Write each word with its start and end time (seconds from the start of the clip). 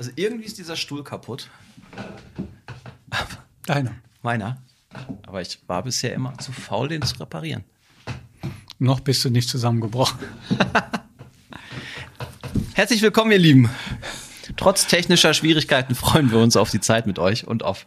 Also 0.00 0.12
irgendwie 0.16 0.46
ist 0.46 0.56
dieser 0.56 0.76
Stuhl 0.76 1.04
kaputt. 1.04 1.50
Deiner. 3.66 3.96
Meiner. 4.22 4.56
Aber 5.26 5.42
ich 5.42 5.58
war 5.66 5.82
bisher 5.82 6.14
immer 6.14 6.38
zu 6.38 6.52
faul, 6.52 6.88
den 6.88 7.02
zu 7.02 7.20
reparieren. 7.20 7.64
Noch 8.78 9.00
bist 9.00 9.22
du 9.26 9.28
nicht 9.28 9.50
zusammengebrochen. 9.50 10.18
Herzlich 12.72 13.02
willkommen, 13.02 13.30
ihr 13.32 13.38
Lieben. 13.38 13.68
Trotz 14.56 14.86
technischer 14.86 15.34
Schwierigkeiten 15.34 15.94
freuen 15.94 16.30
wir 16.30 16.38
uns 16.38 16.56
auf 16.56 16.70
die 16.70 16.80
Zeit 16.80 17.06
mit 17.06 17.18
euch 17.18 17.46
und 17.46 17.62
auf 17.62 17.86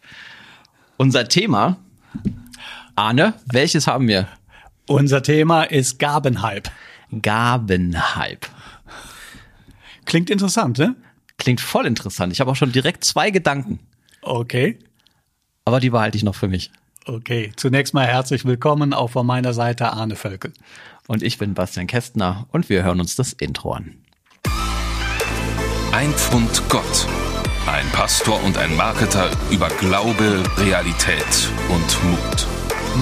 unser 0.98 1.28
Thema. 1.28 1.78
Arne, 2.96 3.34
welches 3.48 3.88
haben 3.88 4.08
wir? 4.08 4.28
Unser 4.88 5.24
Thema 5.24 5.64
ist 5.64 5.98
Gabenhype. 5.98 6.70
Gabenhype. 7.24 8.50
Klingt 10.06 10.30
interessant, 10.30 10.78
ne? 10.78 10.96
Klingt 11.44 11.60
voll 11.60 11.86
interessant. 11.86 12.32
Ich 12.32 12.40
habe 12.40 12.50
auch 12.52 12.56
schon 12.56 12.72
direkt 12.72 13.04
zwei 13.04 13.30
Gedanken, 13.30 13.80
Okay. 14.22 14.80
aber 15.66 15.82
die 15.82 15.90
behalte 15.90 16.16
ich 16.16 16.24
noch 16.24 16.36
für 16.36 16.48
mich. 16.48 16.72
Okay. 17.06 17.52
Zunächst 17.58 17.94
mal 17.94 18.08
herzlich 18.08 18.46
willkommen 18.46 18.94
auch 18.94 19.10
von 19.10 19.28
meiner 19.28 19.54
Seite 19.54 19.92
Arne 19.92 20.16
Völkel. 20.16 20.54
Und 21.06 21.22
ich 21.22 21.38
bin 21.38 21.54
Bastian 21.54 21.86
Kästner 21.86 22.48
und 22.54 22.70
wir 22.70 22.84
hören 22.84 23.02
uns 23.02 23.18
das 23.18 23.34
Intro 23.34 23.74
an. 23.74 23.96
Ein 25.92 26.14
Pfund 26.14 26.64
Gott. 26.70 27.08
Ein 27.68 27.90
Pastor 27.92 28.42
und 28.46 28.58
ein 28.58 28.74
Marketer 28.78 29.30
über 29.52 29.68
Glaube, 29.68 30.44
Realität 30.60 31.50
und 31.68 32.04
Mut. 32.10 32.48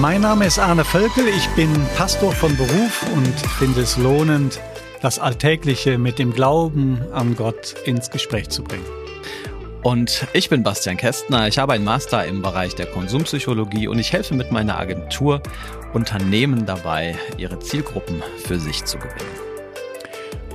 Mein 0.00 0.20
Name 0.22 0.46
ist 0.46 0.58
Arne 0.58 0.84
Völkel. 0.84 1.28
Ich 1.28 1.46
bin 1.50 1.70
Pastor 1.96 2.32
von 2.32 2.56
Beruf 2.56 3.04
und 3.14 3.38
finde 3.60 3.82
es 3.82 3.96
lohnend, 3.98 4.58
das 5.02 5.18
Alltägliche 5.18 5.98
mit 5.98 6.18
dem 6.18 6.32
Glauben 6.32 7.02
an 7.12 7.36
Gott 7.36 7.74
ins 7.84 8.10
Gespräch 8.10 8.48
zu 8.48 8.62
bringen. 8.62 8.86
Und 9.82 10.28
ich 10.32 10.48
bin 10.48 10.62
Bastian 10.62 10.96
Kästner. 10.96 11.48
Ich 11.48 11.58
habe 11.58 11.72
einen 11.72 11.84
Master 11.84 12.24
im 12.24 12.40
Bereich 12.40 12.76
der 12.76 12.86
Konsumpsychologie 12.86 13.88
und 13.88 13.98
ich 13.98 14.12
helfe 14.12 14.34
mit 14.34 14.52
meiner 14.52 14.78
Agentur 14.78 15.42
Unternehmen 15.92 16.66
dabei, 16.66 17.18
ihre 17.36 17.58
Zielgruppen 17.58 18.22
für 18.44 18.60
sich 18.60 18.84
zu 18.84 18.96
gewinnen. 18.98 19.42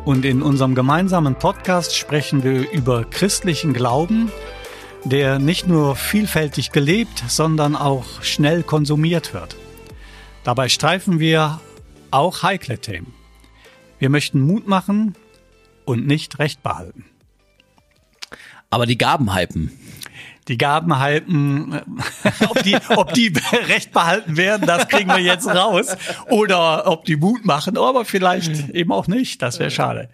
Und 0.05 0.23
in 0.23 0.41
unserem 0.41 0.75
gemeinsamen 0.75 1.35
Podcast 1.35 1.97
sprechen 1.97 2.41
wir 2.45 2.71
über 2.71 3.03
christlichen 3.03 3.73
Glauben, 3.73 4.31
der 5.03 5.39
nicht 5.39 5.67
nur 5.67 5.97
vielfältig 5.97 6.71
gelebt, 6.71 7.21
sondern 7.27 7.75
auch 7.75 8.05
schnell 8.21 8.63
konsumiert 8.63 9.33
wird. 9.33 9.57
Dabei 10.45 10.69
streifen 10.69 11.19
wir 11.19 11.59
auch 12.11 12.43
heikle 12.43 12.79
Themen. 12.79 13.16
Wir 13.99 14.09
möchten 14.09 14.41
Mut 14.41 14.67
machen 14.67 15.15
und 15.85 16.05
nicht 16.05 16.39
Recht 16.39 16.61
behalten. 16.63 17.05
Aber 18.69 18.85
die 18.85 18.97
Gaben 18.97 19.33
hypen. 19.35 19.71
Die 20.47 20.57
Gaben 20.57 20.97
halten, 20.97 21.73
äh, 21.73 22.31
ob 22.49 22.63
die, 22.63 22.77
ob 22.95 23.13
die 23.13 23.33
recht 23.67 23.91
behalten 23.91 24.37
werden, 24.37 24.65
das 24.65 24.87
kriegen 24.87 25.09
wir 25.09 25.19
jetzt 25.19 25.47
raus. 25.47 25.97
Oder 26.29 26.87
ob 26.87 27.05
die 27.05 27.17
Mut 27.17 27.45
machen, 27.45 27.77
aber 27.77 28.05
vielleicht 28.05 28.69
eben 28.69 28.91
auch 28.91 29.07
nicht. 29.07 29.41
Das 29.41 29.59
wäre 29.59 29.71
schade. 29.71 30.09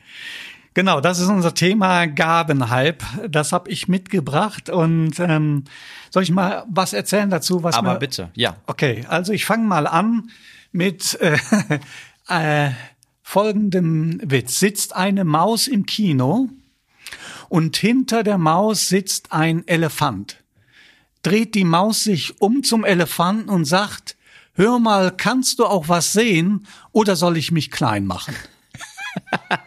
Genau, 0.73 1.01
das 1.01 1.19
ist 1.19 1.27
unser 1.27 1.53
Thema 1.53 2.07
Gabenhype. 2.07 3.05
Das 3.29 3.51
habe 3.51 3.69
ich 3.69 3.87
mitgebracht. 3.87 4.69
Und 4.69 5.19
ähm, 5.19 5.65
soll 6.09 6.23
ich 6.23 6.31
mal 6.31 6.65
was 6.67 6.93
erzählen 6.93 7.29
dazu? 7.29 7.63
Was 7.63 7.75
Aber 7.75 7.95
bitte, 7.95 8.31
ja. 8.33 8.55
Okay, 8.65 9.05
also 9.07 9.33
ich 9.33 9.45
fange 9.45 9.65
mal 9.65 9.85
an 9.85 10.31
mit 10.71 11.19
äh, 11.21 11.37
äh, 12.67 12.71
folgendem 13.23 14.19
Witz. 14.21 14.59
Sitzt 14.59 14.95
eine 14.95 15.23
Maus 15.23 15.67
im 15.67 15.87
Kino 15.87 16.49
und 17.49 17.75
hinter 17.77 18.23
der 18.23 18.37
Maus 18.37 18.89
sitzt 18.89 19.31
ein 19.31 19.67
Elefant. 19.67 20.43
Dreht 21.23 21.55
die 21.55 21.63
Maus 21.63 22.03
sich 22.03 22.39
um 22.41 22.63
zum 22.63 22.83
Elefanten 22.83 23.49
und 23.49 23.65
sagt, 23.65 24.17
hör 24.53 24.77
mal, 24.77 25.11
kannst 25.15 25.57
du 25.59 25.65
auch 25.65 25.87
was 25.87 26.13
sehen 26.13 26.67
oder 26.91 27.15
soll 27.15 27.37
ich 27.37 27.51
mich 27.51 27.71
klein 27.71 28.05
machen? 28.05 28.35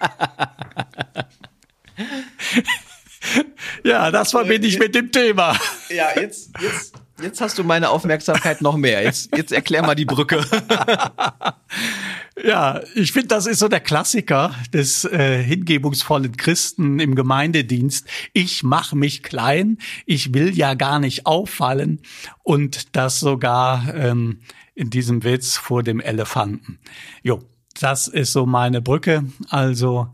ja, 3.84 4.10
das 4.10 4.32
verbinde 4.32 4.68
ich 4.68 4.78
mit 4.78 4.94
dem 4.94 5.10
Thema. 5.10 5.58
Ja, 5.88 6.08
jetzt, 6.14 6.50
jetzt, 6.60 6.94
jetzt 7.22 7.40
hast 7.40 7.56
du 7.58 7.64
meine 7.64 7.88
Aufmerksamkeit 7.88 8.60
noch 8.60 8.76
mehr. 8.76 9.02
Jetzt, 9.02 9.34
jetzt 9.36 9.52
erklär 9.52 9.82
mal 9.82 9.94
die 9.94 10.04
Brücke. 10.04 10.44
Ja, 12.44 12.82
ich 12.94 13.12
finde, 13.12 13.28
das 13.28 13.46
ist 13.46 13.60
so 13.60 13.68
der 13.68 13.80
Klassiker 13.80 14.54
des 14.72 15.06
äh, 15.06 15.42
hingebungsvollen 15.42 16.36
Christen 16.36 16.98
im 16.98 17.14
Gemeindedienst. 17.14 18.06
Ich 18.34 18.62
mache 18.62 18.94
mich 18.94 19.22
klein, 19.22 19.78
ich 20.04 20.34
will 20.34 20.54
ja 20.54 20.74
gar 20.74 20.98
nicht 20.98 21.24
auffallen 21.24 22.02
und 22.42 22.94
das 22.94 23.20
sogar 23.20 23.94
ähm, 23.94 24.40
in 24.74 24.90
diesem 24.90 25.24
Witz 25.24 25.56
vor 25.56 25.82
dem 25.82 25.98
Elefanten. 25.98 26.78
Jo, 27.22 27.42
das 27.80 28.06
ist 28.06 28.32
so 28.32 28.44
meine 28.44 28.82
Brücke. 28.82 29.24
Also 29.48 30.12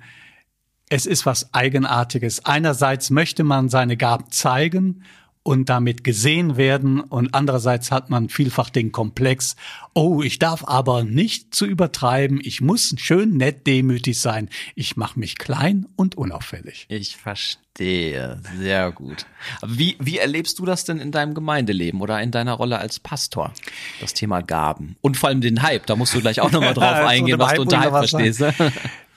es 0.89 1.07
ist 1.07 1.27
was 1.27 1.53
Eigenartiges. 1.53 2.45
Einerseits 2.45 3.11
möchte 3.11 3.43
man 3.43 3.69
seine 3.69 3.97
Gaben 3.97 4.31
zeigen 4.31 5.03
und 5.43 5.69
damit 5.69 6.05
gesehen 6.05 6.57
werden 6.57 7.01
und 7.01 7.35
andererseits 7.35 7.91
hat 7.91 8.11
man 8.11 8.29
vielfach 8.29 8.71
den 8.71 8.93
Komplex, 8.93 9.57
oh, 9.95 10.23
ich 10.23 10.39
darf 10.39 10.65
aber 10.67 11.05
nicht 11.05 11.55
zu 11.55 11.67
übertreiben, 11.67 12.41
ich 12.43 12.61
muss 12.61 12.95
schön 12.99 13.37
nett 13.37 13.67
demütig 13.67 14.21
sein, 14.21 14.49
ich 14.75 14.97
mache 14.97 15.19
mich 15.19 15.39
klein 15.39 15.87
und 15.97 16.17
unauffällig. 16.17 16.87
Ich 16.89 17.17
verstehe, 17.17 18.41
sehr 18.57 18.93
gut. 18.93 19.27
Wie, 19.67 19.97
wie 19.99 20.19
erlebst 20.19 20.59
du 20.61 20.65
das 20.65 20.85
denn 20.85 21.01
in 21.01 21.11
deinem 21.11 21.35
Gemeindeleben 21.35 22.01
oder 22.01 22.21
in 22.23 22.31
deiner 22.31 22.53
Rolle 22.53 22.79
als 22.79 23.01
Pastor? 23.01 23.53
Das 24.01 24.15
Thema 24.15 24.43
Gaben 24.43 24.97
und 25.01 25.17
vor 25.17 25.29
allem 25.29 25.41
den 25.41 25.63
Hype, 25.63 25.87
da 25.87 25.97
musst 25.97 26.15
du 26.15 26.21
gleich 26.21 26.41
auch 26.41 26.53
nochmal 26.53 26.75
drauf 26.75 27.07
eingehen, 27.07 27.39
was 27.39 27.51
Hype 27.51 27.57
du 27.57 27.63
unter 27.63 27.81
Hype 27.81 27.91
verstehst. 27.91 28.45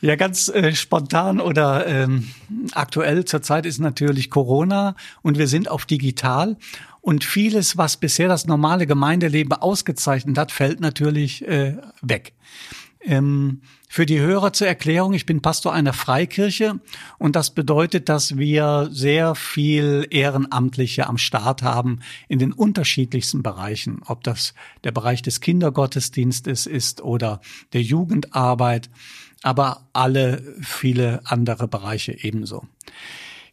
Ja, 0.06 0.16
ganz 0.16 0.50
äh, 0.50 0.76
spontan 0.76 1.42
oder 1.42 1.88
ähm, 1.88 2.30
aktuell 2.74 3.26
zurzeit 3.26 3.66
ist 3.66 3.80
natürlich 3.80 4.30
Corona 4.30 4.96
und 5.24 5.40
wir 5.40 5.48
sind 5.48 5.68
auf 5.68 5.88
digital. 5.88 6.58
Und 7.02 7.24
vieles, 7.24 7.76
was 7.76 7.98
bisher 7.98 8.28
das 8.28 8.46
normale 8.46 8.86
Gemeindeleben 8.86 9.54
ausgezeichnet 9.54 10.38
hat, 10.38 10.52
fällt 10.52 10.80
natürlich 10.80 11.48
äh, 11.48 11.78
weg. 12.04 12.34
Ähm, 13.02 13.62
für 13.90 14.06
die 14.06 14.20
Hörer 14.20 14.54
zur 14.54 14.68
Erklärung, 14.68 15.14
ich 15.14 15.26
bin 15.26 15.42
Pastor 15.42 15.74
einer 15.74 15.94
Freikirche 15.94 16.80
und 17.18 17.36
das 17.36 17.50
bedeutet, 17.56 18.08
dass 18.08 18.38
wir 18.38 18.90
sehr 18.92 19.34
viel 19.34 20.06
Ehrenamtliche 20.12 21.08
am 21.08 21.18
Start 21.18 21.64
haben 21.64 22.02
in 22.28 22.38
den 22.38 22.54
unterschiedlichsten 22.54 23.42
Bereichen, 23.42 24.02
ob 24.06 24.24
das 24.24 24.54
der 24.84 24.92
Bereich 24.92 25.24
des 25.24 25.42
Kindergottesdienstes 25.42 26.68
ist 26.68 27.02
oder 27.02 27.42
der 27.74 27.82
Jugendarbeit, 27.82 28.92
aber 29.46 29.88
alle 29.94 30.42
viele 30.62 31.22
andere 31.26 31.68
Bereiche 31.68 32.18
ebenso. 32.24 32.64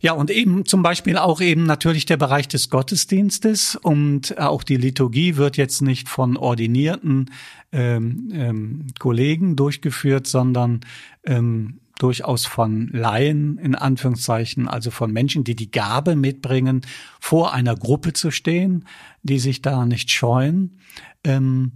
Ja, 0.00 0.14
und 0.14 0.30
eben 0.30 0.64
zum 0.64 0.82
Beispiel 0.82 1.16
auch 1.16 1.41
eben 1.41 1.64
natürlich 1.64 2.06
der 2.06 2.16
Bereich 2.16 2.48
des 2.48 2.70
Gottesdienstes 2.70 3.76
und 3.76 4.36
auch 4.38 4.64
die 4.64 4.76
Liturgie 4.76 5.36
wird 5.36 5.56
jetzt 5.56 5.81
nicht 5.81 6.08
von 6.08 6.36
ordinierten 6.36 7.31
ähm, 7.70 8.31
ähm, 8.32 8.86
Kollegen 8.98 9.54
durchgeführt, 9.54 10.26
sondern 10.26 10.81
ähm, 11.25 11.78
durchaus 11.98 12.47
von 12.47 12.88
Laien 12.88 13.58
in 13.58 13.76
Anführungszeichen, 13.76 14.66
also 14.66 14.91
von 14.91 15.12
Menschen, 15.12 15.44
die 15.44 15.54
die 15.54 15.70
Gabe 15.70 16.16
mitbringen, 16.16 16.81
vor 17.20 17.52
einer 17.52 17.76
Gruppe 17.76 18.12
zu 18.12 18.32
stehen, 18.32 18.86
die 19.22 19.38
sich 19.38 19.62
da 19.62 19.86
nicht 19.86 20.10
scheuen. 20.10 20.78
Ähm, 21.22 21.72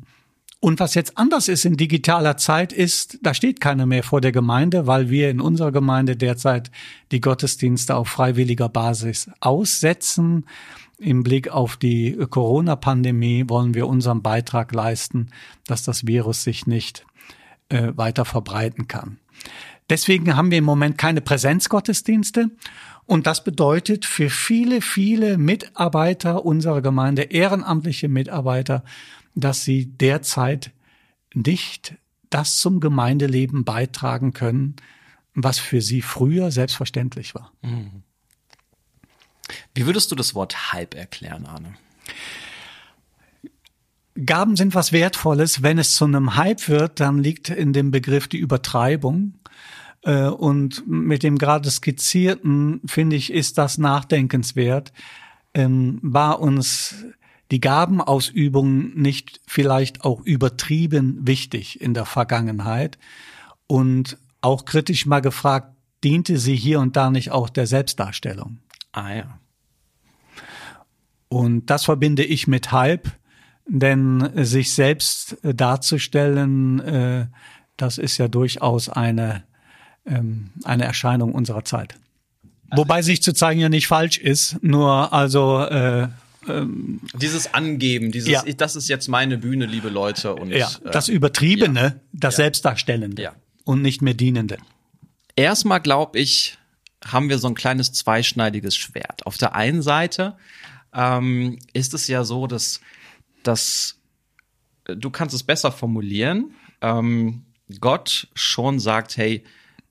und 0.67 0.81
was 0.81 0.97
jetzt 0.97 1.17
anders 1.17 1.47
ist 1.47 1.65
in 1.65 1.77
digitaler 1.77 2.39
Zeit 2.39 2.73
ist, 2.73 3.21
da 3.23 3.35
steht 3.35 3.61
keiner 3.61 3.87
mehr 3.87 4.03
vor 4.03 4.21
der 4.21 4.33
Gemeinde, 4.33 4.89
weil 4.89 5.11
wir 5.11 5.31
in 5.31 5.41
unserer 5.41 5.71
Gemeinde 5.71 6.17
derzeit 6.17 6.73
die 7.13 7.21
Gottesdienste 7.21 7.95
auf 7.95 8.09
freiwilliger 8.09 8.69
Basis 8.69 9.31
aussetzen. 9.39 10.45
Im 10.99 11.23
Blick 11.23 11.51
auf 11.51 11.77
die 11.77 12.17
Corona-Pandemie 12.17 13.45
wollen 13.47 13.75
wir 13.75 13.87
unseren 13.87 14.23
Beitrag 14.23 14.75
leisten, 14.75 15.29
dass 15.69 15.85
das 15.85 16.09
Virus 16.09 16.43
sich 16.43 16.67
nicht 16.67 17.07
äh, 17.69 17.93
weiter 17.95 18.25
verbreiten 18.25 18.89
kann. 18.89 19.19
Deswegen 19.89 20.35
haben 20.37 20.51
wir 20.51 20.59
im 20.59 20.65
Moment 20.65 20.99
keine 20.99 21.21
Präsenzgottesdienste. 21.21 22.51
Und 23.05 23.29
das 23.29 23.45
bedeutet 23.45 24.05
für 24.05 24.31
viele, 24.31 24.81
viele 24.81 25.39
Mitarbeiter 25.39 26.45
unserer 26.45 26.83
Gemeinde, 26.83 27.23
ehrenamtliche 27.23 28.09
Mitarbeiter, 28.09 28.83
dass 29.37 29.63
sie 29.63 29.87
derzeit 29.87 30.73
nicht 31.35 31.95
das 32.31 32.59
zum 32.59 32.81
Gemeindeleben 32.81 33.65
beitragen 33.65 34.33
können, 34.33 34.77
was 35.35 35.59
für 35.59 35.81
sie 35.81 36.03
früher 36.03 36.51
selbstverständlich 36.51 37.35
war. 37.35 37.53
Wie 39.75 39.87
würdest 39.87 40.11
du 40.11 40.17
das 40.17 40.35
Wort 40.35 40.73
Hype 40.73 40.95
erklären, 40.95 41.47
Arne? 41.47 41.75
Gaben 44.25 44.57
sind 44.57 44.75
was 44.75 44.93
Wertvolles. 44.93 45.63
Wenn 45.63 45.79
es 45.79 45.95
zu 45.95 46.07
einem 46.07 46.37
Hype 46.37 46.69
wird, 46.69 47.01
dann 47.01 47.19
liegt 47.19 47.51
in 47.51 47.73
dem 47.75 47.91
Begriff 47.91 48.29
die 48.29 48.39
Übertreibung. 48.39 49.35
Äh, 50.03 50.29
und 50.29 50.87
mit 50.89 51.23
dem 51.23 51.37
gerade 51.37 51.71
skizzierten, 51.71 52.81
finde 52.87 53.17
ich, 53.17 53.33
ist 53.33 53.59
das 53.59 53.77
nachdenkenswert. 53.77 54.93
Ähm, 55.53 55.99
war 56.03 56.41
uns 56.41 57.05
die 57.51 57.61
Gabenausübung 57.61 58.95
nicht 58.95 59.41
vielleicht 59.47 60.05
auch 60.05 60.21
übertrieben 60.23 61.27
wichtig 61.27 61.81
in 61.81 61.95
der 61.95 62.07
Vergangenheit? 62.07 62.99
Und 63.67 64.19
auch 64.41 64.65
kritisch 64.65 65.07
mal 65.07 65.21
gefragt, 65.21 65.77
diente 66.05 66.39
sie 66.39 66.57
hier 66.57 66.81
und 66.81 66.97
da 66.97 67.11
nicht 67.11 67.31
auch 67.31 67.49
der 67.49 67.67
Selbstdarstellung? 67.67 68.59
Ah 68.93 69.15
ja. 69.15 69.41
Und 71.29 71.67
das 71.67 71.85
verbinde 71.85 72.25
ich 72.25 72.47
mit 72.47 72.71
Hype, 72.71 73.09
denn 73.67 74.31
sich 74.45 74.73
selbst 74.73 75.37
darzustellen, 75.43 76.81
äh, 76.81 77.27
das 77.77 77.99
ist 77.99 78.19
ja 78.19 78.29
durchaus 78.29 78.89
eine, 78.89 79.43
ähm, 80.07 80.51
eine 80.65 80.85
Erscheinung 80.85 81.33
unserer 81.33 81.65
Zeit. 81.65 81.99
Wobei 82.75 83.03
sich 83.03 83.23
zu 83.23 83.33
zeigen 83.33 83.61
ja 83.61 83.69
nicht 83.69 83.87
falsch 83.87 84.19
ist, 84.19 84.63
nur 84.63 85.13
also 85.13 85.61
äh, 85.61 86.09
ähm, 86.49 87.01
dieses 87.15 87.53
Angeben, 87.55 88.13
dieses, 88.13 88.29
ja. 88.29 88.43
das 88.57 88.77
ist 88.77 88.89
jetzt 88.89 89.09
meine 89.09 89.39
Bühne, 89.39 89.67
liebe 89.67 89.89
Leute. 89.89 90.35
Und, 90.35 90.51
ja, 90.51 90.71
das 90.85 91.09
Übertriebene, 91.09 91.81
ja. 91.81 92.01
das. 92.13 92.37
Selbstdarstellende 92.37 93.23
ja. 93.23 93.35
und 93.65 93.83
nicht 93.83 94.03
mehr 94.03 94.15
Dienende. 94.15 94.59
Erstmal 95.35 95.81
glaube 95.81 96.19
ich, 96.19 96.59
haben 97.05 97.29
wir 97.29 97.39
so 97.39 97.49
ein 97.49 97.55
kleines 97.55 97.93
zweischneidiges 97.93 98.77
Schwert. 98.77 99.27
Auf 99.27 99.37
der 99.37 99.55
einen 99.55 99.83
Seite 99.83 100.37
ähm, 100.95 101.59
ist 101.73 101.95
es 101.95 102.09
ja 102.09 102.25
so, 102.25 102.47
dass, 102.47 102.81
dass 103.43 103.99
äh, 104.87 104.97
du 104.97 105.11
kannst 105.11 105.35
es 105.35 105.43
besser 105.43 105.73
formulieren. 105.73 106.55
Ähm, 106.81 107.45
Gott 107.81 108.29
schon 108.35 108.79
sagt, 108.79 109.17
hey, 109.17 109.45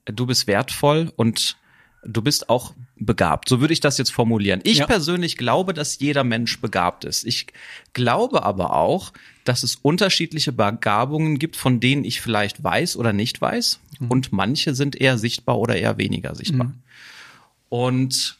du 0.05 0.25
bist 0.25 0.47
wertvoll 0.47 1.11
und 1.15 1.57
du 2.03 2.21
bist 2.21 2.49
auch 2.49 2.73
begabt. 2.97 3.49
So 3.49 3.59
würde 3.59 3.73
ich 3.73 3.79
das 3.79 3.97
jetzt 3.97 4.11
formulieren. 4.11 4.61
Ich 4.63 4.79
ja. 4.79 4.85
persönlich 4.85 5.37
glaube, 5.37 5.73
dass 5.73 5.99
jeder 5.99 6.23
Mensch 6.23 6.59
begabt 6.61 7.03
ist. 7.03 7.25
Ich 7.25 7.47
glaube 7.93 8.43
aber 8.43 8.73
auch, 8.73 9.11
dass 9.43 9.63
es 9.63 9.75
unterschiedliche 9.75 10.51
Begabungen 10.51 11.37
gibt, 11.37 11.55
von 11.55 11.79
denen 11.79 12.05
ich 12.05 12.21
vielleicht 12.21 12.63
weiß 12.63 12.97
oder 12.97 13.13
nicht 13.13 13.41
weiß. 13.41 13.79
Mhm. 13.99 14.11
Und 14.11 14.31
manche 14.31 14.73
sind 14.75 14.99
eher 14.99 15.17
sichtbar 15.17 15.59
oder 15.59 15.75
eher 15.75 15.97
weniger 15.97 16.35
sichtbar. 16.35 16.67
Mhm. 16.67 16.73
Und 17.69 18.37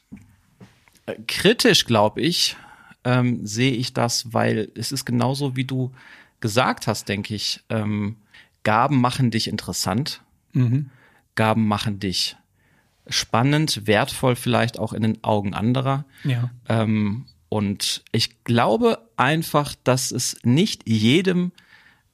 äh, 1.06 1.16
kritisch, 1.28 1.86
glaube 1.86 2.22
ich, 2.22 2.56
ähm, 3.04 3.46
sehe 3.46 3.74
ich 3.74 3.94
das, 3.94 4.34
weil 4.34 4.70
es 4.76 4.92
ist 4.92 5.06
genauso, 5.06 5.56
wie 5.56 5.66
du 5.66 5.92
gesagt 6.40 6.88
hast, 6.88 7.10
denke 7.10 7.36
ich. 7.36 7.62
Ähm, 7.70 8.16
Gaben 8.64 9.00
machen 9.00 9.30
dich 9.30 9.48
interessant. 9.48 10.22
Mhm. 10.54 10.90
Gaben 11.36 11.68
machen 11.68 12.00
dich 12.00 12.36
spannend, 13.08 13.86
wertvoll 13.86 14.36
vielleicht 14.36 14.80
auch 14.80 14.94
in 14.94 15.02
den 15.02 15.24
Augen 15.24 15.54
anderer. 15.54 16.06
Ja. 16.24 16.50
Ähm, 16.68 17.26
und 17.50 18.04
ich 18.12 18.44
glaube 18.44 19.00
einfach, 19.18 19.76
dass 19.84 20.12
es 20.12 20.38
nicht 20.44 20.88
jedem 20.90 21.52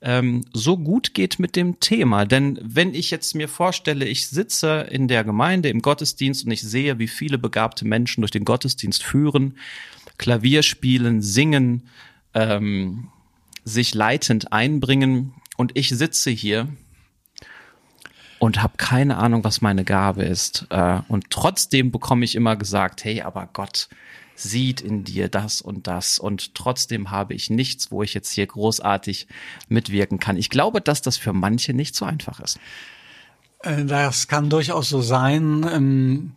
ähm, 0.01 0.45
so 0.53 0.77
gut 0.77 1.13
geht 1.13 1.39
mit 1.39 1.55
dem 1.55 1.79
Thema. 1.79 2.25
Denn 2.25 2.59
wenn 2.61 2.93
ich 2.93 3.11
jetzt 3.11 3.35
mir 3.35 3.47
vorstelle, 3.47 4.05
ich 4.05 4.27
sitze 4.27 4.87
in 4.89 5.07
der 5.07 5.23
Gemeinde 5.23 5.69
im 5.69 5.81
Gottesdienst 5.81 6.45
und 6.45 6.51
ich 6.51 6.61
sehe, 6.61 6.99
wie 6.99 7.07
viele 7.07 7.37
begabte 7.37 7.85
Menschen 7.85 8.21
durch 8.21 8.31
den 8.31 8.45
Gottesdienst 8.45 9.03
führen, 9.03 9.57
Klavier 10.17 10.63
spielen, 10.63 11.21
singen, 11.21 11.83
ähm, 12.33 13.09
sich 13.63 13.93
leitend 13.93 14.51
einbringen 14.51 15.33
und 15.57 15.71
ich 15.75 15.89
sitze 15.89 16.31
hier 16.31 16.67
und 18.41 18.63
habe 18.63 18.73
keine 18.77 19.17
Ahnung, 19.17 19.43
was 19.43 19.61
meine 19.61 19.83
Gabe 19.83 20.23
ist. 20.23 20.65
Äh, 20.71 21.01
und 21.07 21.29
trotzdem 21.29 21.91
bekomme 21.91 22.25
ich 22.25 22.33
immer 22.33 22.55
gesagt, 22.55 23.03
hey, 23.03 23.21
aber 23.21 23.47
Gott 23.53 23.87
sieht 24.33 24.81
in 24.81 25.03
dir 25.03 25.29
das 25.29 25.61
und 25.61 25.85
das 25.85 26.17
und 26.17 26.55
trotzdem 26.55 27.11
habe 27.11 27.35
ich 27.35 27.51
nichts, 27.51 27.91
wo 27.91 28.01
ich 28.01 28.15
jetzt 28.15 28.31
hier 28.31 28.47
großartig 28.47 29.27
mitwirken 29.69 30.19
kann. 30.19 30.37
Ich 30.37 30.49
glaube, 30.49 30.81
dass 30.81 31.03
das 31.03 31.17
für 31.17 31.33
manche 31.33 31.75
nicht 31.75 31.95
so 31.95 32.03
einfach 32.03 32.39
ist. 32.39 32.59
Äh, 33.59 33.85
das 33.85 34.27
kann 34.27 34.49
durchaus 34.49 34.89
so 34.89 35.03
sein. 35.03 35.63
Ähm, 35.71 36.31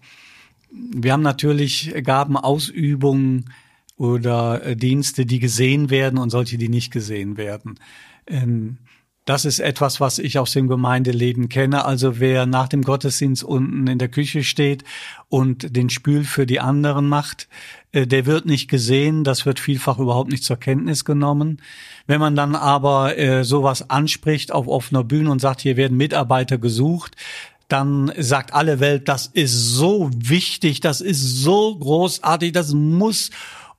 wir 0.71 1.15
haben 1.15 1.23
natürlich 1.23 1.95
Gabenausübungen 2.03 3.51
oder 3.97 4.62
äh, 4.62 4.77
Dienste, 4.77 5.25
die 5.25 5.39
gesehen 5.39 5.89
werden 5.89 6.19
und 6.19 6.29
solche, 6.29 6.59
die 6.59 6.69
nicht 6.69 6.93
gesehen 6.93 7.39
werden. 7.39 7.81
Ähm, 8.27 8.77
das 9.25 9.47
ist 9.47 9.59
etwas, 9.59 10.00
was 10.00 10.19
ich 10.19 10.38
aus 10.38 10.53
dem 10.53 10.69
Gemeindeleben 10.69 11.49
kenne. 11.49 11.85
Also 11.85 12.21
wer 12.21 12.44
nach 12.44 12.69
dem 12.69 12.82
Gottesdienst 12.82 13.43
unten 13.43 13.87
in 13.87 13.99
der 13.99 14.09
Küche 14.09 14.44
steht 14.44 14.85
und 15.29 15.75
den 15.75 15.88
Spül 15.88 16.25
für 16.25 16.44
die 16.47 16.61
anderen 16.61 17.09
macht, 17.09 17.49
äh, 17.93 18.06
der 18.06 18.26
wird 18.26 18.44
nicht 18.44 18.69
gesehen. 18.69 19.25
Das 19.25 19.47
wird 19.47 19.61
vielfach 19.61 19.99
überhaupt 19.99 20.31
nicht 20.31 20.44
zur 20.44 20.59
Kenntnis 20.59 21.06
genommen. 21.06 21.62
Wenn 22.06 22.21
man 22.21 22.37
dann 22.37 22.55
aber 22.55 23.17
äh, 23.17 23.44
sowas 23.44 23.88
anspricht 23.88 24.53
auf 24.53 24.69
offener 24.69 25.05
Bühne 25.05 25.31
und 25.31 25.41
sagt, 25.41 25.62
hier 25.62 25.79
werden 25.79 25.97
Mitarbeiter 25.97 26.59
gesucht, 26.59 27.17
dann 27.69 28.12
sagt 28.19 28.53
alle 28.53 28.79
Welt, 28.79 29.09
das 29.09 29.27
ist 29.27 29.70
so 29.70 30.11
wichtig, 30.15 30.81
das 30.81 31.00
ist 31.00 31.23
so 31.23 31.75
großartig, 31.77 32.53
das 32.53 32.75
muss 32.75 33.31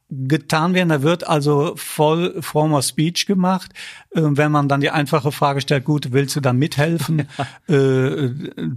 getan 0.09 0.73
werden. 0.73 0.89
Da 0.89 1.01
wird 1.01 1.27
also 1.27 1.73
voll 1.77 2.41
frommer 2.41 2.81
Speech 2.81 3.25
gemacht. 3.25 3.71
Äh, 4.11 4.21
wenn 4.23 4.51
man 4.51 4.69
dann 4.69 4.81
die 4.81 4.91
einfache 4.91 5.31
Frage 5.31 5.61
stellt, 5.61 5.85
gut, 5.85 6.11
willst 6.11 6.35
du 6.35 6.41
da 6.41 6.53
mithelfen? 6.53 7.27
äh, 7.67 8.29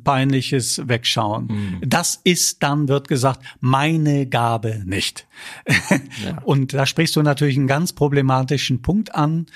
peinliches 0.04 0.88
Wegschauen. 0.88 1.46
Mhm. 1.46 1.80
Das 1.86 2.20
ist 2.25 2.62
dann, 2.62 2.88
wird 2.88 3.08
gesagt, 3.08 3.40
meine 3.60 4.26
Gabe 4.26 4.82
nicht. 4.84 5.26
ja. 5.90 6.38
Und 6.44 6.72
da 6.72 6.86
sprichst 6.86 7.16
du 7.16 7.22
natürlich 7.22 7.56
einen 7.56 7.66
ganz 7.66 7.92
problematischen 7.92 8.80
Punkt 8.80 9.14
an, 9.14 9.46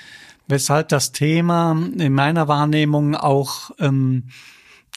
weshalb 0.47 0.89
das 0.89 1.11
Thema 1.11 1.71
in 1.97 2.13
meiner 2.13 2.47
Wahrnehmung 2.47 3.15
auch 3.15 3.71
ähm, 3.79 4.25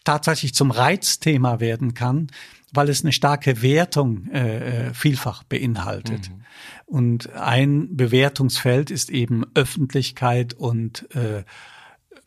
tatsächlich 0.04 0.54
zum 0.54 0.70
Reizthema 0.70 1.60
werden 1.60 1.94
kann, 1.94 2.28
weil 2.72 2.88
es 2.88 3.02
eine 3.02 3.12
starke 3.12 3.62
Wertung 3.62 4.28
äh, 4.28 4.88
äh 4.88 4.94
vielfach 4.94 5.44
beinhaltet. 5.44 6.30
Mhm. 6.30 6.44
Und 6.86 7.32
ein 7.32 7.96
Bewertungsfeld 7.96 8.90
ist 8.90 9.10
eben 9.10 9.44
Öffentlichkeit 9.54 10.54
und 10.54 11.14
äh, 11.14 11.44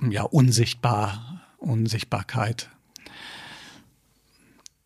ja 0.09 0.23
unsichtbar, 0.23 1.41
Unsichtbarkeit. 1.57 2.69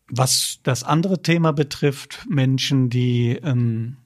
Was 0.08 0.60
das 0.62 0.84
andere 0.84 1.22
Thema 1.22 1.52
betrifft, 1.52 2.26
Menschen, 2.28 2.90
die 2.90 3.30
ähm, 3.42 3.96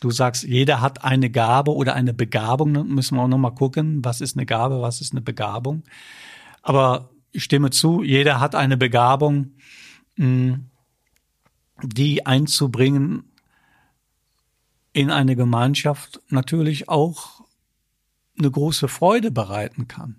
du 0.00 0.10
sagst, 0.10 0.44
jeder 0.44 0.80
hat 0.80 1.04
eine 1.04 1.30
Gabe 1.30 1.74
oder 1.74 1.94
eine 1.94 2.14
Begabung, 2.14 2.72
müssen 2.88 3.16
wir 3.16 3.22
auch 3.22 3.28
nochmal 3.28 3.54
gucken, 3.54 4.04
was 4.04 4.20
ist 4.20 4.36
eine 4.36 4.46
Gabe, 4.46 4.80
was 4.80 5.00
ist 5.00 5.12
eine 5.12 5.20
Begabung. 5.20 5.82
Aber 6.62 7.10
ich 7.32 7.44
stimme 7.44 7.70
zu, 7.70 8.02
jeder 8.02 8.40
hat 8.40 8.54
eine 8.54 8.76
Begabung, 8.76 9.52
mh, 10.16 10.60
die 11.82 12.26
einzubringen 12.26 13.24
in 14.92 15.10
eine 15.10 15.36
Gemeinschaft 15.36 16.20
natürlich 16.28 16.88
auch 16.88 17.42
eine 18.38 18.50
große 18.50 18.88
Freude 18.88 19.30
bereiten 19.30 19.86
kann. 19.88 20.16